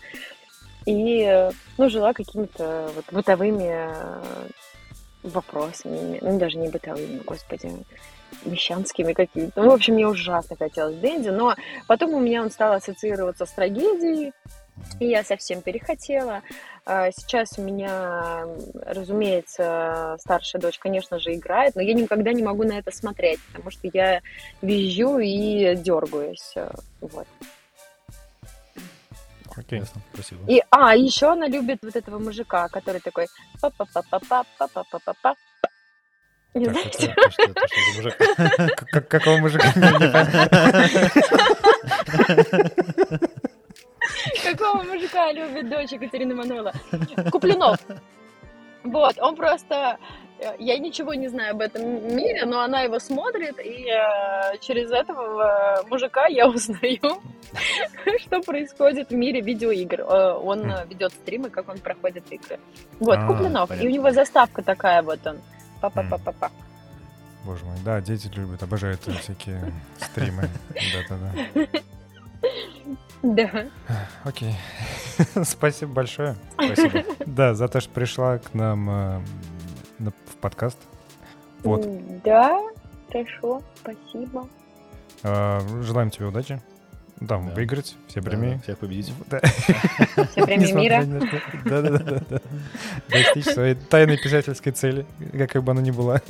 [0.85, 4.21] И, ну, жила какими-то вот бытовыми э,
[5.23, 7.71] вопросами, ну даже не бытовыми, господи,
[8.45, 9.63] мещанскими какими-то.
[9.63, 11.55] Ну, в общем, мне ужасно хотелось Дэнди, но
[11.87, 14.33] потом у меня он стал ассоциироваться с трагедией,
[14.99, 16.41] и я совсем перехотела.
[16.85, 18.45] А сейчас у меня,
[18.85, 23.71] разумеется, старшая дочь, конечно же, играет, но я никогда не могу на это смотреть, потому
[23.71, 24.21] что я
[24.61, 26.53] визжу и дергаюсь.
[27.01, 27.27] Вот.
[29.57, 30.41] Окей, ясно, спасибо.
[30.51, 33.27] И, а, еще она любит вот этого мужика, который такой
[33.61, 35.35] па па па па па па па па па па
[36.53, 37.15] Не знаете?
[37.15, 38.17] Это, что, это что за мужик?
[39.09, 39.71] Какого мужика?
[44.43, 46.73] Какого мужика любит дочь Екатерины Мануэла?
[47.31, 47.77] Куплинов.
[48.83, 49.97] Вот, он просто...
[50.39, 51.81] Э, я ничего не знаю об этом
[52.15, 56.99] мире, но она его смотрит, и э, через этого мужика я узнаю,
[58.19, 60.01] что происходит в мире видеоигр.
[60.01, 62.59] Э, он э, ведет стримы, как он проходит игры.
[62.99, 63.71] Вот, А, Куплинов.
[63.81, 65.39] И у него заставка такая вот он.
[65.81, 66.51] Папа-папа-папа.
[67.43, 70.49] Боже мой, да, дети любят, обожают всякие стримы.
[71.09, 71.67] Да-да-да.
[73.33, 73.49] Да.
[74.23, 74.55] Окей.
[75.43, 76.35] Спасибо большое.
[76.53, 77.03] Спасибо.
[77.25, 79.19] Да, за то, что пришла к нам э,
[79.99, 80.77] в подкаст.
[81.63, 81.87] Вот.
[82.23, 82.61] Да,
[83.11, 84.47] хорошо, спасибо.
[85.23, 86.61] Э, Желаем тебе удачи.
[87.27, 87.53] Там, Да.
[87.55, 88.59] выиграть все Да, премии.
[88.63, 89.11] Всех победить.
[89.27, 89.39] Да.
[90.31, 91.01] Все премии мира.
[91.03, 91.37] ни на что.
[91.63, 92.39] Да-да-да.
[93.09, 95.05] Достичь своей тайной писательской цели,
[95.37, 96.21] какой бы она ни была.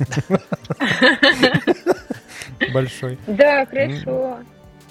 [2.72, 3.18] Большой.
[3.26, 4.38] Да, хорошо.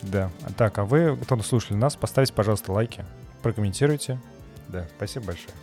[0.05, 0.29] Да.
[0.57, 3.03] Так, а вы, кто слушали нас, поставьте, пожалуйста, лайки,
[3.41, 4.19] прокомментируйте.
[4.67, 5.53] Да, спасибо большое.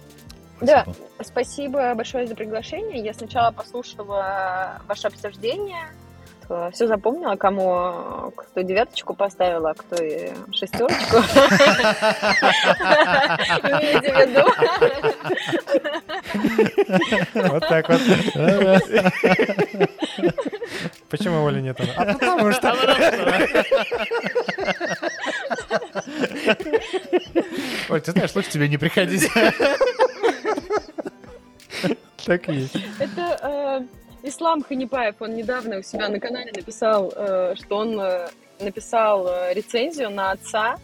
[0.61, 0.83] Да.
[0.83, 0.97] Спасибо.
[1.23, 3.03] Спасибо большое за приглашение.
[3.05, 5.87] Я сначала послушала ваше обсуждение.
[6.73, 11.17] Все запомнила, кому кто девяточку поставила, а кто и шестерочку.
[13.63, 14.43] Имейте в виду.
[17.49, 18.01] Вот так вот.
[21.09, 21.79] Почему Оли нет?
[21.97, 22.75] А потому что...
[27.89, 29.29] Ой, ты знаешь, лучше тебе не приходить.
[32.25, 32.77] Так и есть.
[33.01, 33.87] Это
[34.23, 38.29] э, Ислам Ханипаев, он недавно у себя на канале написал, э, что он э,
[38.63, 40.77] написал э, рецензию на отца,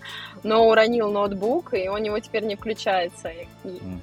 [0.42, 3.28] но уронил ноутбук, и у него теперь не включается.
[3.28, 3.46] И-.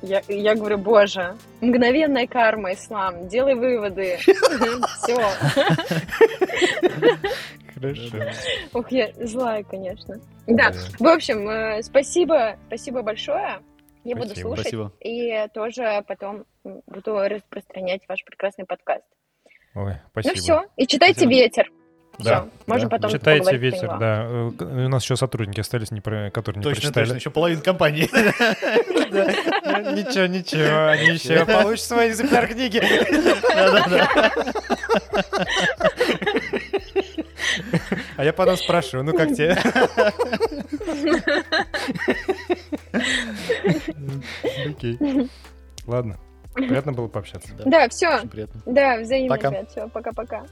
[0.01, 4.17] Я, я говорю, боже, мгновенная карма, Ислам, делай выводы.
[4.23, 5.17] Все.
[7.75, 8.17] Хорошо.
[8.73, 10.19] Ух, я злая, конечно.
[10.47, 13.59] Да, в общем, э, спасибо, спасибо большое.
[14.03, 14.55] Я буду Спасибо.
[14.55, 19.03] слушать и тоже потом буду распространять ваш прекрасный подкаст.
[19.73, 20.35] Ой, спасибо.
[20.35, 21.31] Ну все, и читайте Спасибо.
[21.31, 21.71] ветер.
[22.19, 22.95] Да, Все, можно да.
[22.95, 24.25] потом Читайте ветер, да.
[24.27, 27.05] Э, У нас еще сотрудники остались, не про- которые не Точно, прочитали.
[27.05, 27.17] точно.
[27.17, 28.09] Еще половина компании.
[29.11, 29.25] Да.
[29.91, 32.81] Ничего, ничего, они еще получат свои экземпляр книги.
[38.17, 39.55] А я потом спрашиваю, ну как тебе?
[44.67, 44.97] Окей.
[45.85, 46.17] Ладно,
[46.53, 47.49] приятно было пообщаться.
[47.65, 48.21] Да, все.
[48.27, 48.61] Приятно.
[48.65, 49.49] Да, взаимно, Пока.
[49.49, 49.71] ребят.
[49.71, 50.43] Все, пока-пока.